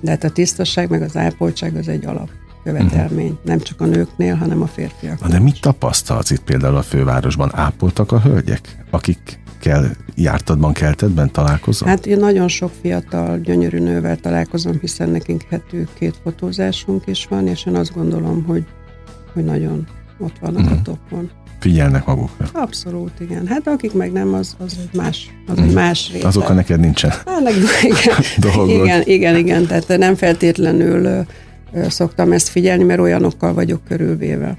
de 0.00 0.10
hát 0.10 0.24
a 0.24 0.30
tisztaság 0.30 0.90
meg 0.90 1.02
az 1.02 1.16
ápoltság 1.16 1.76
az 1.76 1.88
egy 1.88 2.06
alap 2.06 2.28
követelmény, 2.64 3.26
uh-huh. 3.26 3.44
nem 3.44 3.58
csak 3.58 3.80
a 3.80 3.84
nőknél, 3.84 4.34
hanem 4.34 4.62
a 4.62 4.66
férfiak. 4.66 5.26
De 5.26 5.38
mit 5.38 5.60
tapasztalsz 5.60 6.30
itt 6.30 6.42
például 6.42 6.76
a 6.76 6.82
fővárosban? 6.82 7.50
Ápoltak 7.54 8.12
a 8.12 8.20
hölgyek, 8.20 8.84
akik 8.90 9.38
kell 9.60 9.86
jártadban, 10.14 10.72
keltedben 10.72 11.32
találkozom? 11.32 11.88
Hát 11.88 12.06
én 12.06 12.18
nagyon 12.18 12.48
sok 12.48 12.70
fiatal, 12.80 13.38
gyönyörű 13.38 13.78
nővel 13.78 14.16
találkozom, 14.16 14.78
hiszen 14.80 15.08
nekünk 15.08 15.42
hető 15.50 15.88
két 15.98 16.14
fotózásunk 16.22 17.06
is 17.06 17.26
van, 17.26 17.46
és 17.46 17.66
én 17.66 17.74
azt 17.74 17.94
gondolom, 17.94 18.44
hogy, 18.44 18.64
hogy 19.36 19.44
nagyon 19.44 19.86
ott 20.18 20.38
vannak 20.40 20.60
uh-huh. 20.60 20.78
a 20.78 20.82
topon. 20.82 21.30
Figyelnek 21.58 22.06
magukra. 22.06 22.46
Abszolút, 22.52 23.20
igen. 23.20 23.46
Hát 23.46 23.66
akik 23.68 23.92
meg 23.92 24.12
nem, 24.12 24.34
az, 24.34 24.56
az 24.58 24.76
egy 24.82 24.98
más, 24.98 25.30
az 25.46 25.58
egy 25.58 25.72
más 25.72 26.10
része. 26.12 26.26
Azokkal 26.26 26.54
neked 26.54 26.80
nincsen. 26.80 27.10
Hát, 27.10 27.50
igen, 28.66 28.80
igen, 28.82 29.02
igen, 29.04 29.36
igen, 29.36 29.66
tehát 29.66 29.98
nem 29.98 30.14
feltétlenül 30.14 31.24
szoktam 31.88 32.32
ezt 32.32 32.48
figyelni, 32.48 32.84
mert 32.84 33.00
olyanokkal 33.00 33.54
vagyok 33.54 33.84
körülvéve. 33.84 34.58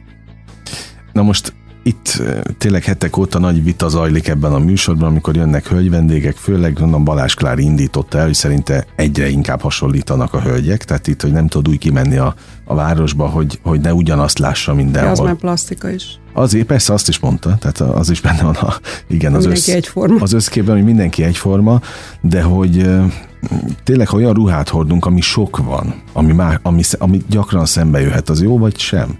Na 1.14 1.22
most 1.22 1.54
itt 1.84 2.22
tényleg 2.58 2.84
hetek 2.84 3.18
óta 3.18 3.40
nagy 3.40 3.64
vita 3.64 3.90
zajlik 3.90 4.28
ebben 4.28 4.54
a 4.54 4.60
műsorban, 4.60 5.10
amikor 5.10 5.36
jönnek 5.36 5.68
hölgyvendégek, 5.68 6.36
főleg 6.36 6.74
gondolom 6.74 7.04
Balázs 7.04 7.34
Klári 7.34 7.64
indította 7.64 8.18
el, 8.18 8.26
hogy 8.26 8.34
szerinte 8.34 8.86
egyre 8.96 9.30
inkább 9.30 9.62
hasonlítanak 9.62 10.34
a 10.34 10.42
hölgyek, 10.42 10.84
tehát 10.84 11.08
itt, 11.08 11.22
hogy 11.22 11.32
nem 11.32 11.48
tud 11.48 11.68
úgy 11.68 11.78
kimenni 11.78 12.18
a, 12.18 12.36
a 12.68 12.76
városba, 12.76 13.28
hogy, 13.28 13.60
hogy 13.64 13.82
ne 13.82 13.94
ugyanazt 13.94 14.40
lássa 14.40 14.74
mindenhol. 14.74 15.06
Ja, 15.06 15.12
az 15.12 15.20
már 15.20 15.36
plastika 15.36 15.90
is. 15.90 16.20
Azért 16.34 16.66
persze 16.68 16.94
azt 16.94 17.08
is 17.08 17.20
mondta, 17.20 17.58
tehát 17.60 17.96
az 17.96 18.10
is 18.10 18.22
benne 18.22 18.44
van, 18.44 18.56
a, 18.56 18.74
igen, 19.08 19.34
az, 19.34 19.46
össz, 19.46 19.68
egyforma. 19.68 20.22
az 20.22 20.34
összképben, 20.34 20.76
hogy 20.76 20.84
mindenki 20.84 21.24
egyforma, 21.24 21.82
de 22.22 22.42
hogy 22.42 22.90
tényleg, 23.84 24.08
ha 24.08 24.18
olyan 24.18 24.34
ruhát 24.34 24.70
hordunk, 24.70 25.06
ami 25.06 25.22
sok 25.22 25.58
van, 25.58 26.02
ami, 26.14 26.34
már, 26.34 26.60
ami, 26.64 26.82
ami 26.98 27.22
gyakran 27.30 27.66
szembe 27.66 28.02
jöhet, 28.02 28.30
az 28.30 28.42
jó 28.42 28.58
vagy 28.58 28.78
sem? 28.78 29.18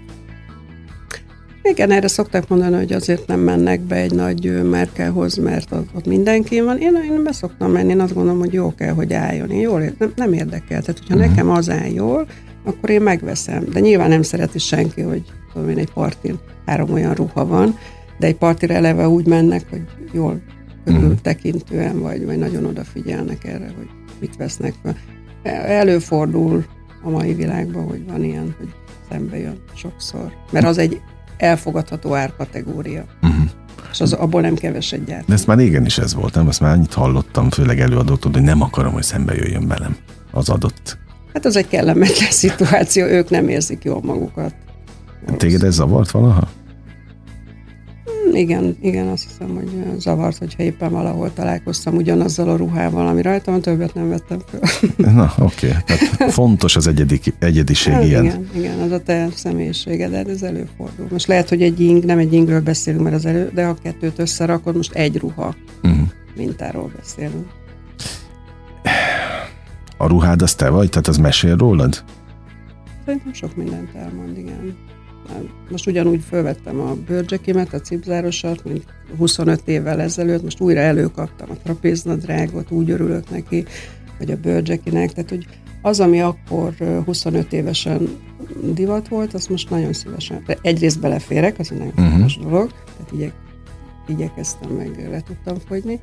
Igen, 1.62 1.90
erre 1.90 2.08
szokták 2.08 2.48
mondani, 2.48 2.76
hogy 2.76 2.92
azért 2.92 3.26
nem 3.26 3.40
mennek 3.40 3.80
be 3.80 3.96
egy 3.96 4.14
nagy 4.14 4.62
merkelhoz, 4.62 5.36
mert 5.36 5.72
ott, 5.72 5.88
ott 5.94 6.06
mindenki 6.06 6.60
van. 6.60 6.78
Én, 6.78 6.94
én 7.10 7.22
be 7.22 7.32
szoktam 7.32 7.70
menni, 7.70 7.90
én 7.90 8.00
azt 8.00 8.14
gondolom, 8.14 8.38
hogy 8.38 8.52
jó 8.52 8.74
kell, 8.74 8.94
hogy 8.94 9.12
álljon. 9.12 9.50
Én 9.50 9.60
jól, 9.60 9.80
nem, 9.98 10.12
nem 10.16 10.32
érdekel. 10.32 10.80
Tehát, 10.80 10.98
hogyha 10.98 11.14
uh-huh. 11.14 11.30
nekem 11.30 11.50
az 11.50 11.70
áll 11.70 11.88
jól, 11.94 12.26
akkor 12.68 12.90
én 12.90 13.02
megveszem. 13.02 13.64
De 13.72 13.80
nyilván 13.80 14.08
nem 14.08 14.22
szereti 14.22 14.58
senki, 14.58 15.00
hogy 15.00 15.22
tudom 15.52 15.68
én, 15.68 15.78
egy 15.78 15.92
partin 15.92 16.38
három 16.66 16.92
olyan 16.92 17.14
ruha 17.14 17.46
van, 17.46 17.78
de 18.18 18.26
egy 18.26 18.36
partira 18.36 18.74
eleve 18.74 19.08
úgy 19.08 19.26
mennek, 19.26 19.64
hogy 19.70 19.82
jól 20.12 20.40
körültekintően, 20.84 22.00
vagy, 22.00 22.24
vagy 22.24 22.38
nagyon 22.38 22.64
odafigyelnek 22.64 23.44
erre, 23.44 23.72
hogy 23.76 23.88
mit 24.20 24.36
vesznek 24.36 24.74
fel. 24.82 24.96
Előfordul 25.64 26.64
a 27.02 27.10
mai 27.10 27.34
világban, 27.34 27.86
hogy 27.86 28.06
van 28.06 28.24
ilyen, 28.24 28.54
hogy 28.58 28.68
szembe 29.10 29.38
jön 29.38 29.58
sokszor. 29.74 30.32
Mert 30.50 30.66
az 30.66 30.78
egy 30.78 31.00
elfogadható 31.36 32.14
árkategória. 32.14 33.04
Uh-huh. 33.22 33.50
És 33.90 34.00
az, 34.00 34.12
abból 34.12 34.40
nem 34.40 34.54
keveset 34.54 35.04
gyárt. 35.04 35.26
De 35.26 35.32
ezt 35.32 35.46
már 35.46 35.56
régen 35.56 35.84
is 35.84 35.98
ez 35.98 36.14
volt, 36.14 36.34
nem? 36.34 36.48
Ezt 36.48 36.60
már 36.60 36.72
annyit 36.72 36.92
hallottam, 36.92 37.50
főleg 37.50 37.80
előadóktól, 37.80 38.32
hogy 38.32 38.42
nem 38.42 38.60
akarom, 38.60 38.92
hogy 38.92 39.02
szembe 39.02 39.34
jöjjön 39.34 39.66
velem 39.66 39.96
az 40.30 40.48
adott. 40.48 40.98
Hát 41.38 41.46
az 41.46 41.56
egy 41.56 41.68
kellemetlen 41.68 42.30
szituáció, 42.42 43.06
ők 43.06 43.30
nem 43.30 43.48
érzik 43.48 43.84
jól 43.84 44.00
magukat. 44.02 44.54
Téged 45.36 45.62
ez 45.62 45.74
zavart 45.74 46.10
valaha? 46.10 46.48
igen, 48.32 48.76
igen, 48.80 49.08
azt 49.08 49.24
hiszem, 49.28 49.54
hogy 49.54 49.98
zavart, 49.98 50.38
hogyha 50.38 50.62
éppen 50.62 50.90
valahol 50.90 51.32
találkoztam 51.32 51.96
ugyanazzal 51.96 52.48
a 52.48 52.56
ruhával, 52.56 53.06
ami 53.06 53.22
rajtam 53.22 53.52
van, 53.52 53.62
többet 53.62 53.94
nem 53.94 54.08
vettem 54.08 54.38
föl. 54.48 54.60
Na, 55.12 55.34
oké. 55.38 55.68
Okay. 55.68 55.82
Tehát 55.86 56.32
fontos 56.32 56.76
az 56.76 56.86
egyedi, 56.86 57.20
egyediség 57.38 57.92
hát, 57.92 58.04
ilyen. 58.04 58.24
Igen, 58.24 58.48
igen, 58.54 58.78
az 58.78 58.90
a 58.90 59.00
te 59.00 59.28
személyiséged, 59.34 60.10
de 60.10 60.24
ez 60.30 60.42
előfordul. 60.42 61.06
Most 61.10 61.26
lehet, 61.26 61.48
hogy 61.48 61.62
egy 61.62 61.80
ing, 61.80 62.04
nem 62.04 62.18
egy 62.18 62.32
ingről 62.32 62.60
beszélünk, 62.60 63.02
mert 63.02 63.16
az 63.16 63.26
elő, 63.26 63.50
de 63.54 63.64
ha 63.64 63.76
kettőt 63.82 64.18
összerakod, 64.18 64.76
most 64.76 64.94
egy 64.94 65.16
ruha 65.16 65.54
uh-huh. 65.82 66.08
mintáról 66.36 66.90
beszélünk. 66.96 67.46
A 69.98 70.06
ruhád 70.06 70.42
az 70.42 70.54
te 70.54 70.68
vagy? 70.68 70.88
Tehát 70.88 71.06
az 71.06 71.16
mesél 71.16 71.56
rólad? 71.56 72.04
Szerintem 73.04 73.32
sok 73.32 73.56
mindent 73.56 73.94
elmond, 73.94 74.38
igen. 74.38 74.76
Most 75.70 75.86
ugyanúgy 75.86 76.22
fölvettem 76.28 76.80
a 76.80 76.94
bőrcsekimet, 77.06 77.74
a 77.74 77.80
cipzárosat, 77.80 78.64
mint 78.64 78.84
25 79.16 79.62
évvel 79.64 80.00
ezelőtt, 80.00 80.42
most 80.42 80.60
újra 80.60 80.80
előkaptam 80.80 81.50
a 81.50 81.56
trapéznadrágot, 81.62 82.70
úgy 82.70 82.90
örülök 82.90 83.30
neki, 83.30 83.64
vagy 84.18 84.30
a 84.30 84.36
bőrcsekinek, 84.36 85.12
tehát 85.12 85.30
hogy 85.30 85.46
az, 85.82 86.00
ami 86.00 86.20
akkor 86.20 86.74
25 87.04 87.52
évesen 87.52 88.08
divat 88.72 89.08
volt, 89.08 89.34
azt 89.34 89.50
most 89.50 89.70
nagyon 89.70 89.92
szívesen. 89.92 90.42
De 90.46 90.58
egyrészt 90.62 91.00
beleférek, 91.00 91.58
az 91.58 91.72
egy 91.72 91.78
nagyon 91.78 92.20
uh-huh. 92.22 92.42
dolog, 92.42 92.70
tehát 92.96 93.12
igyek, 93.12 93.32
igyekeztem 94.08 94.70
meg 94.70 95.08
le 95.10 95.20
tudtam 95.20 95.56
fogyni. 95.66 96.00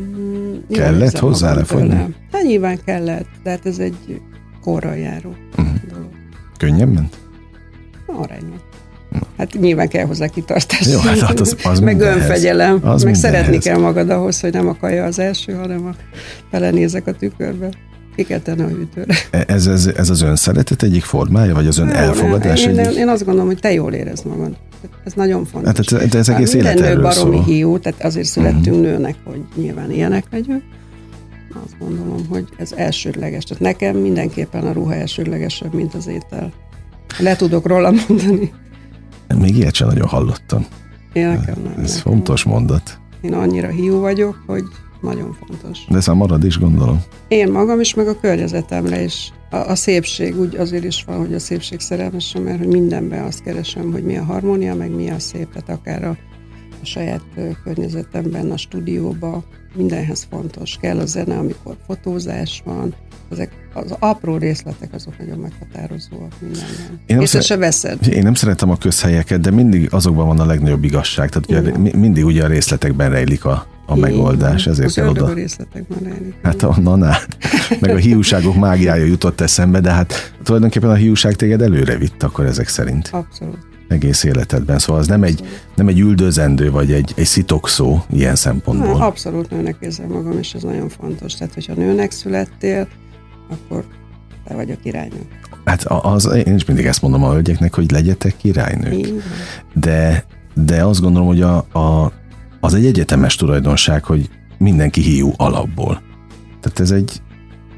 Mm, 0.00 0.54
kellett 0.70 1.18
hozzá 1.18 1.54
lefogyni? 1.54 2.14
Hát 2.32 2.42
nyilván 2.42 2.78
kellett, 2.84 3.28
de 3.42 3.50
hát 3.50 3.66
ez 3.66 3.78
egy 3.78 4.20
korral 4.62 4.96
járó 4.96 5.34
uh-huh. 5.50 5.74
dolog. 5.88 6.10
Könnyen 6.58 6.88
ment? 6.88 7.22
arányban. 8.06 8.60
Hát 9.38 9.52
nyilván 9.60 9.88
kell 9.88 10.06
hozzá 10.06 10.26
kitartás. 10.26 10.86
Jó, 10.86 10.98
hát 10.98 11.40
az, 11.40 11.56
az 11.62 11.80
meg 11.80 12.00
önfegyelem. 12.00 12.78
Az 12.82 13.02
meg 13.02 13.14
szeretni 13.14 13.58
kell 13.58 13.78
magad 13.78 14.10
ahhoz, 14.10 14.40
hogy 14.40 14.52
nem 14.52 14.68
akarja 14.68 15.04
az 15.04 15.18
első, 15.18 15.52
hanem 15.52 15.86
a 15.86 15.94
belenézek 16.50 17.06
a 17.06 17.12
tükörbe. 17.12 17.68
Ki 18.16 18.22
kell 18.22 18.38
tenni 18.38 18.62
a 18.62 18.66
hűtőre. 18.66 19.14
E, 19.30 19.44
ez, 19.46 19.66
ez, 19.66 19.86
ez 19.86 20.10
az 20.10 20.22
ön 20.22 20.36
szeretet 20.36 20.82
egyik 20.82 21.02
formája, 21.02 21.54
vagy 21.54 21.66
az 21.66 21.78
ön 21.78 21.88
elfogadás? 21.88 22.66
Én, 22.66 22.78
egyik... 22.78 22.98
én 22.98 23.08
azt 23.08 23.24
gondolom, 23.24 23.48
hogy 23.48 23.58
te 23.60 23.72
jól 23.72 23.92
érezd 23.92 24.26
magad. 24.26 24.56
Ez 25.04 25.12
nagyon 25.12 25.44
fontos. 25.44 25.92
Hát 25.92 26.02
ez, 26.02 26.14
ez 26.14 26.28
egész 26.28 26.54
élet 26.54 26.78
nő 26.78 27.00
baromi 27.00 27.36
szól. 27.36 27.44
hiú, 27.44 27.78
tehát 27.78 28.04
azért 28.04 28.26
születtünk 28.26 28.66
uh-huh. 28.66 28.80
nőnek, 28.80 29.16
hogy 29.24 29.40
nyilván 29.54 29.90
ilyenek 29.90 30.24
legyünk. 30.30 30.62
Azt 31.64 31.78
gondolom, 31.78 32.26
hogy 32.28 32.48
ez 32.56 32.72
elsődleges. 32.72 33.44
Tehát 33.44 33.62
nekem 33.62 33.96
mindenképpen 33.96 34.66
a 34.66 34.72
ruha 34.72 34.94
elsődlegesebb, 34.94 35.74
mint 35.74 35.94
az 35.94 36.06
étel. 36.06 36.52
Le 37.18 37.36
tudok 37.36 37.66
róla 37.66 37.92
mondani. 38.08 38.52
Még 39.38 39.56
ilyet 39.56 39.74
sem 39.74 39.88
nagyon 39.88 40.08
hallottam. 40.08 40.66
Én 41.12 41.26
nekem 41.26 41.62
nem. 41.62 41.72
Ez 41.72 41.76
nekem 41.76 42.12
fontos 42.12 42.42
mondat. 42.42 42.98
Én 43.20 43.32
annyira 43.32 43.68
hiú 43.68 44.00
vagyok, 44.00 44.42
hogy 44.46 44.64
nagyon 45.04 45.36
fontos. 45.46 45.78
De 45.88 46.12
marad 46.12 46.44
is, 46.44 46.58
gondolom. 46.58 47.02
Én 47.28 47.52
magam 47.52 47.80
is, 47.80 47.94
meg 47.94 48.08
a 48.08 48.20
környezetemre 48.20 49.02
is. 49.02 49.32
A, 49.50 49.56
a 49.56 49.74
szépség, 49.74 50.38
úgy 50.40 50.56
azért 50.56 50.84
is 50.84 51.04
van, 51.06 51.18
hogy 51.18 51.34
a 51.34 51.38
szépség 51.38 51.80
szerelmesem, 51.80 52.42
mert 52.42 52.58
hogy 52.58 52.66
mindenben 52.66 53.24
azt 53.24 53.42
keresem, 53.42 53.92
hogy 53.92 54.04
mi 54.04 54.16
a 54.16 54.24
harmónia, 54.24 54.74
meg 54.74 54.90
mi 54.90 55.10
a 55.10 55.18
szép, 55.18 55.52
tehát 55.52 55.80
akár 55.80 56.04
a, 56.04 56.16
a 56.82 56.84
saját 56.84 57.22
környezetemben, 57.64 58.50
a 58.50 58.56
stúdióban, 58.56 59.44
mindenhez 59.76 60.26
fontos. 60.30 60.78
Kell 60.80 60.98
a 60.98 61.06
zene, 61.06 61.38
amikor 61.38 61.76
fotózás 61.86 62.62
van, 62.64 62.94
ezek 63.30 63.50
az 63.74 63.96
apró 63.98 64.36
részletek 64.36 64.92
azok 64.92 65.18
nagyon 65.18 65.38
meghatározóak 65.38 66.32
mindenben. 66.40 67.00
Én 67.06 67.16
nem, 67.16 67.24
szeret, 67.24 67.46
se 67.46 67.56
veszed. 67.56 68.06
Én 68.08 68.22
nem 68.22 68.34
szeretem 68.34 68.70
a 68.70 68.76
közhelyeket, 68.76 69.40
de 69.40 69.50
mindig 69.50 69.88
azokban 69.90 70.26
van 70.26 70.40
a 70.40 70.46
legnagyobb 70.46 70.84
igazság. 70.84 71.28
Tehát 71.28 71.50
ugye 71.66 71.78
mindig 71.96 72.24
ugye 72.24 72.44
a 72.44 72.46
részletekben 72.46 73.10
rejlik 73.10 73.44
a, 73.44 73.66
a 73.86 73.96
megoldás, 73.96 74.66
ezért 74.66 74.88
az 74.88 74.94
kell 74.94 75.08
oda. 75.08 75.34
Hát 76.42 76.62
a 76.62 76.76
nanál, 76.80 77.16
meg 77.80 77.90
a 77.90 77.96
hiúságok 77.96 78.56
mágiája 78.56 79.04
jutott 79.04 79.40
eszembe, 79.40 79.80
de 79.80 79.90
hát 79.90 80.34
tulajdonképpen 80.42 80.90
a 80.90 80.94
hiúság 80.94 81.34
téged 81.34 81.62
előre 81.62 81.96
vitt 81.96 82.22
akkor 82.22 82.44
ezek 82.44 82.68
szerint. 82.68 83.08
Abszolút. 83.12 83.58
egész 83.88 84.24
életedben. 84.24 84.78
Szóval 84.78 85.00
az 85.00 85.06
nem 85.06 85.22
egy, 85.22 85.44
nem 85.76 85.88
egy 85.88 85.98
üldözendő, 85.98 86.70
vagy 86.70 86.92
egy, 86.92 87.12
egy 87.16 87.26
szitokszó 87.26 88.04
ilyen 88.10 88.34
szempontból. 88.34 88.98
Na, 88.98 89.06
abszolút 89.06 89.50
nőnek 89.50 89.76
érzem 89.80 90.08
magam, 90.08 90.38
és 90.38 90.54
ez 90.54 90.62
nagyon 90.62 90.88
fontos. 90.88 91.34
Tehát, 91.34 91.54
hogyha 91.54 91.74
nőnek 91.74 92.10
születtél, 92.10 92.88
akkor 93.50 93.84
te 94.44 94.54
vagy 94.54 94.70
a 94.70 94.76
királynő. 94.82 95.20
Hát 95.64 95.84
az, 95.84 96.30
én 96.46 96.54
is 96.54 96.64
mindig 96.64 96.86
ezt 96.86 97.02
mondom 97.02 97.24
a 97.24 97.32
hölgyeknek, 97.32 97.74
hogy 97.74 97.90
legyetek 97.90 98.36
királynők. 98.36 99.06
De, 99.74 100.24
de 100.54 100.84
azt 100.84 101.00
gondolom, 101.00 101.28
hogy 101.28 101.40
a, 101.40 101.56
a, 101.56 102.12
az 102.64 102.74
egy 102.74 102.86
egyetemes 102.86 103.36
tulajdonság, 103.36 104.04
hogy 104.04 104.28
mindenki 104.58 105.00
hiú 105.00 105.32
alapból. 105.36 106.02
Tehát 106.60 106.80
ez 106.80 106.90
egy... 106.90 107.22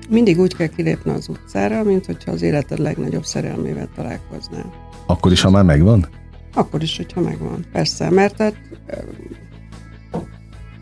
Mindig 0.09 0.39
úgy 0.39 0.57
kell 0.57 0.67
kilépni 0.67 1.11
az 1.11 1.29
utcára, 1.29 1.83
mint 1.83 2.07
hogyha 2.07 2.33
az 2.33 2.43
életed 2.43 2.79
legnagyobb 2.79 3.25
szerelmével 3.25 3.89
találkoznál. 3.97 4.73
Akkor 5.07 5.33
is, 5.33 5.41
ha 5.41 5.51
már 5.51 5.65
megvan? 5.65 6.07
Akkor 6.55 6.83
is, 6.83 6.97
hogyha 6.97 7.21
megvan. 7.21 7.65
Persze, 7.73 8.11
mert 8.11 8.37
tehát 8.37 8.55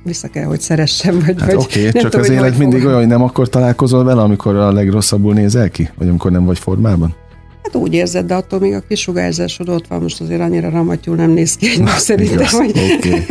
vissza 0.03 0.29
kell, 0.29 0.45
hogy 0.45 0.61
szeressem, 0.61 1.23
vagy... 1.27 1.41
Hát 1.41 1.55
oké, 1.55 1.89
okay, 1.89 2.01
csak 2.01 2.11
tudom, 2.11 2.21
az 2.21 2.33
élet 2.33 2.59
mindig 2.59 2.85
olyan, 2.85 2.99
hogy 2.99 3.07
nem 3.07 3.23
akkor 3.23 3.49
találkozol 3.49 4.05
vele, 4.05 4.23
amikor 4.23 4.57
a 4.57 4.73
legrosszabbul 4.73 5.35
nézel 5.35 5.71
ki? 5.71 5.91
Vagy 5.99 6.09
amikor 6.09 6.31
nem 6.31 6.45
vagy 6.45 6.59
formában? 6.59 7.15
Hát 7.65 7.77
úgy 7.77 7.95
érzed, 7.95 8.27
de 8.27 8.35
attól 8.35 8.59
még 8.59 8.73
a 8.75 8.81
kisugárzásod 8.89 9.69
ott 9.69 9.87
van, 9.87 10.03
most 10.03 10.21
azért 10.21 10.41
annyira 10.41 10.71
ramatyul 10.71 11.17
nem 11.17 11.31
néz 11.31 11.57
ki 11.57 11.69
egymás 11.71 11.99
szerintem. 11.99 12.37
Igaz, 12.37 12.51
hogy... 12.51 12.71
okay. 12.71 13.25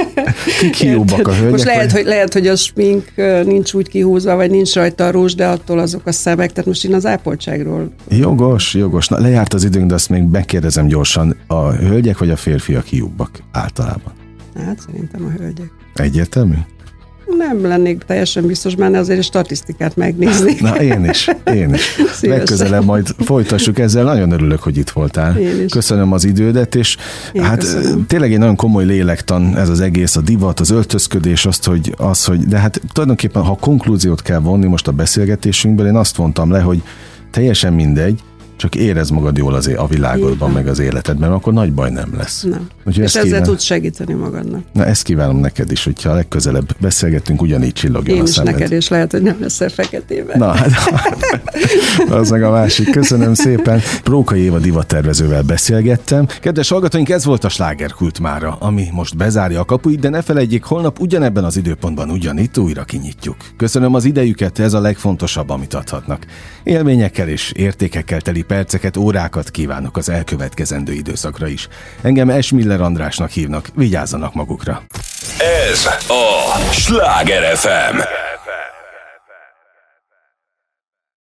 Kik 0.59 0.75
hiúbbak 0.75 1.27
a 1.27 1.31
hölgyek? 1.31 1.51
Most 1.51 1.63
lehet, 1.63 1.91
vagy? 1.91 2.01
hogy, 2.01 2.05
lehet, 2.05 2.33
hogy 2.33 2.47
a 2.47 2.55
smink 2.55 3.13
nincs 3.45 3.73
úgy 3.73 3.87
kihúzva, 3.87 4.35
vagy 4.35 4.51
nincs 4.51 4.73
rajta 4.73 5.05
a 5.05 5.09
rúzs, 5.09 5.35
de 5.35 5.47
attól 5.47 5.79
azok 5.79 6.05
a 6.05 6.11
szemek, 6.11 6.51
tehát 6.51 6.65
most 6.65 6.85
én 6.85 6.93
az 6.93 7.05
ápoltságról... 7.05 7.93
Jogos, 8.09 8.73
jogos. 8.73 9.07
Na, 9.07 9.19
lejárt 9.19 9.53
az 9.53 9.63
időnk, 9.63 9.87
de 9.87 9.93
azt 9.93 10.09
még 10.09 10.23
megkérdezem 10.23 10.87
gyorsan. 10.87 11.35
A 11.47 11.71
hölgyek 11.71 12.17
vagy 12.17 12.29
a 12.29 12.35
férfiak 12.35 12.85
hiúbbak 12.85 13.29
általában? 13.51 14.13
Hát 14.55 14.79
szerintem 14.85 15.25
a 15.25 15.39
hölgyek. 15.39 15.71
Egyértelmű? 15.93 16.55
Nem 17.37 17.65
lennék 17.65 18.03
teljesen 18.03 18.45
biztos 18.45 18.75
benne, 18.75 18.97
azért 18.97 19.19
is 19.19 19.25
statisztikát 19.25 19.95
megnézni. 19.95 20.55
Na, 20.59 20.81
én 20.81 21.05
is, 21.05 21.29
én 21.53 21.73
is. 21.73 21.81
Szívesen. 21.81 22.29
Legközelebb 22.29 22.85
majd 22.85 23.07
folytassuk 23.19 23.79
ezzel. 23.79 24.03
Nagyon 24.03 24.31
örülök, 24.31 24.59
hogy 24.59 24.77
itt 24.77 24.89
voltál. 24.89 25.37
Köszönöm 25.69 26.11
az 26.11 26.23
idődet, 26.23 26.75
és 26.75 26.97
én 27.31 27.43
hát 27.43 27.59
köszönöm. 27.59 28.05
tényleg 28.07 28.33
egy 28.33 28.39
nagyon 28.39 28.55
komoly 28.55 28.85
lélektan 28.85 29.57
ez 29.57 29.69
az 29.69 29.79
egész, 29.79 30.15
a 30.15 30.21
divat, 30.21 30.59
az 30.59 30.69
öltözködés, 30.69 31.45
azt, 31.45 31.65
hogy, 31.65 31.93
az, 31.97 32.25
hogy 32.25 32.39
de 32.39 32.57
hát 32.57 32.81
tulajdonképpen, 32.91 33.43
ha 33.43 33.57
konklúziót 33.59 34.21
kell 34.21 34.39
vonni 34.39 34.67
most 34.67 34.87
a 34.87 34.91
beszélgetésünkből, 34.91 35.87
én 35.87 35.95
azt 35.95 36.15
vontam 36.15 36.51
le, 36.51 36.59
hogy 36.59 36.83
teljesen 37.31 37.73
mindegy, 37.73 38.19
csak 38.55 38.75
érez 38.75 39.09
magad 39.09 39.37
jól 39.37 39.53
azért 39.53 39.77
a 39.77 39.87
világodban, 39.87 40.51
meg 40.51 40.67
az 40.67 40.79
életedben, 40.79 41.31
akkor 41.31 41.53
nagy 41.53 41.73
baj 41.73 41.89
nem 41.89 42.13
lesz. 42.17 42.43
Nem. 42.43 42.67
Úgyhogy 42.85 43.03
És 43.03 43.09
ezzel 43.09 43.23
kíván... 43.23 43.43
tudsz 43.43 43.63
segíteni 43.63 44.13
magadnak. 44.13 44.61
Na 44.73 44.85
ezt 44.85 45.03
kívánom 45.03 45.37
neked 45.37 45.71
is, 45.71 45.83
hogyha 45.83 46.13
legközelebb 46.13 46.75
beszélgetünk, 46.79 47.41
ugyanígy 47.41 47.73
csillogjon 47.73 48.15
Én 48.15 48.21
a 48.21 48.25
is 48.25 48.29
szemed. 48.29 48.53
neked, 48.53 48.71
és 48.71 48.87
lehet, 48.87 49.11
hogy 49.11 49.21
nem 49.21 49.37
leszel 49.39 49.69
feketében. 49.69 50.37
Na, 50.37 50.51
hát, 50.51 50.71
az 52.19 52.29
meg 52.29 52.43
a 52.43 52.51
másik. 52.51 52.91
Köszönöm 52.91 53.33
szépen. 53.33 53.81
Prókai 54.03 54.41
Éva 54.41 54.59
divattervezővel 54.59 55.41
beszélgettem. 55.41 56.25
Kedves 56.41 56.69
hallgatóink, 56.69 57.09
ez 57.09 57.25
volt 57.25 57.43
a 57.43 57.49
slágerkult 57.49 58.19
mára, 58.19 58.57
ami 58.59 58.87
most 58.91 59.17
bezárja 59.17 59.59
a 59.59 59.65
kapuit, 59.65 59.99
de 59.99 60.09
ne 60.09 60.21
felejtjék, 60.21 60.63
holnap 60.63 60.99
ugyanebben 60.99 61.43
az 61.43 61.57
időpontban 61.57 62.09
ugyanitt 62.09 62.57
újra 62.57 62.83
kinyitjuk. 62.83 63.35
Köszönöm 63.57 63.93
az 63.93 64.05
idejüket, 64.05 64.59
ez 64.59 64.73
a 64.73 64.79
legfontosabb, 64.79 65.49
amit 65.49 65.73
adhatnak. 65.73 66.25
Élményekkel 66.63 67.27
és 67.27 67.51
értékekkel 67.51 68.21
teli 68.21 68.41
perceket, 68.43 68.97
órákat 68.97 69.51
kívánok 69.51 69.97
az 69.97 70.09
elkövetkezendő 70.09 70.93
időszakra 70.93 71.47
is. 71.47 71.67
Engem 72.01 72.29
Esmiller 72.29 72.81
Andrásnak 72.81 73.29
hívnak, 73.29 73.67
vigyázzanak 73.75 74.33
magukra. 74.33 74.81
Ez 75.71 75.85
a 76.07 76.57
Sláger 76.71 77.57
FM. 77.57 78.22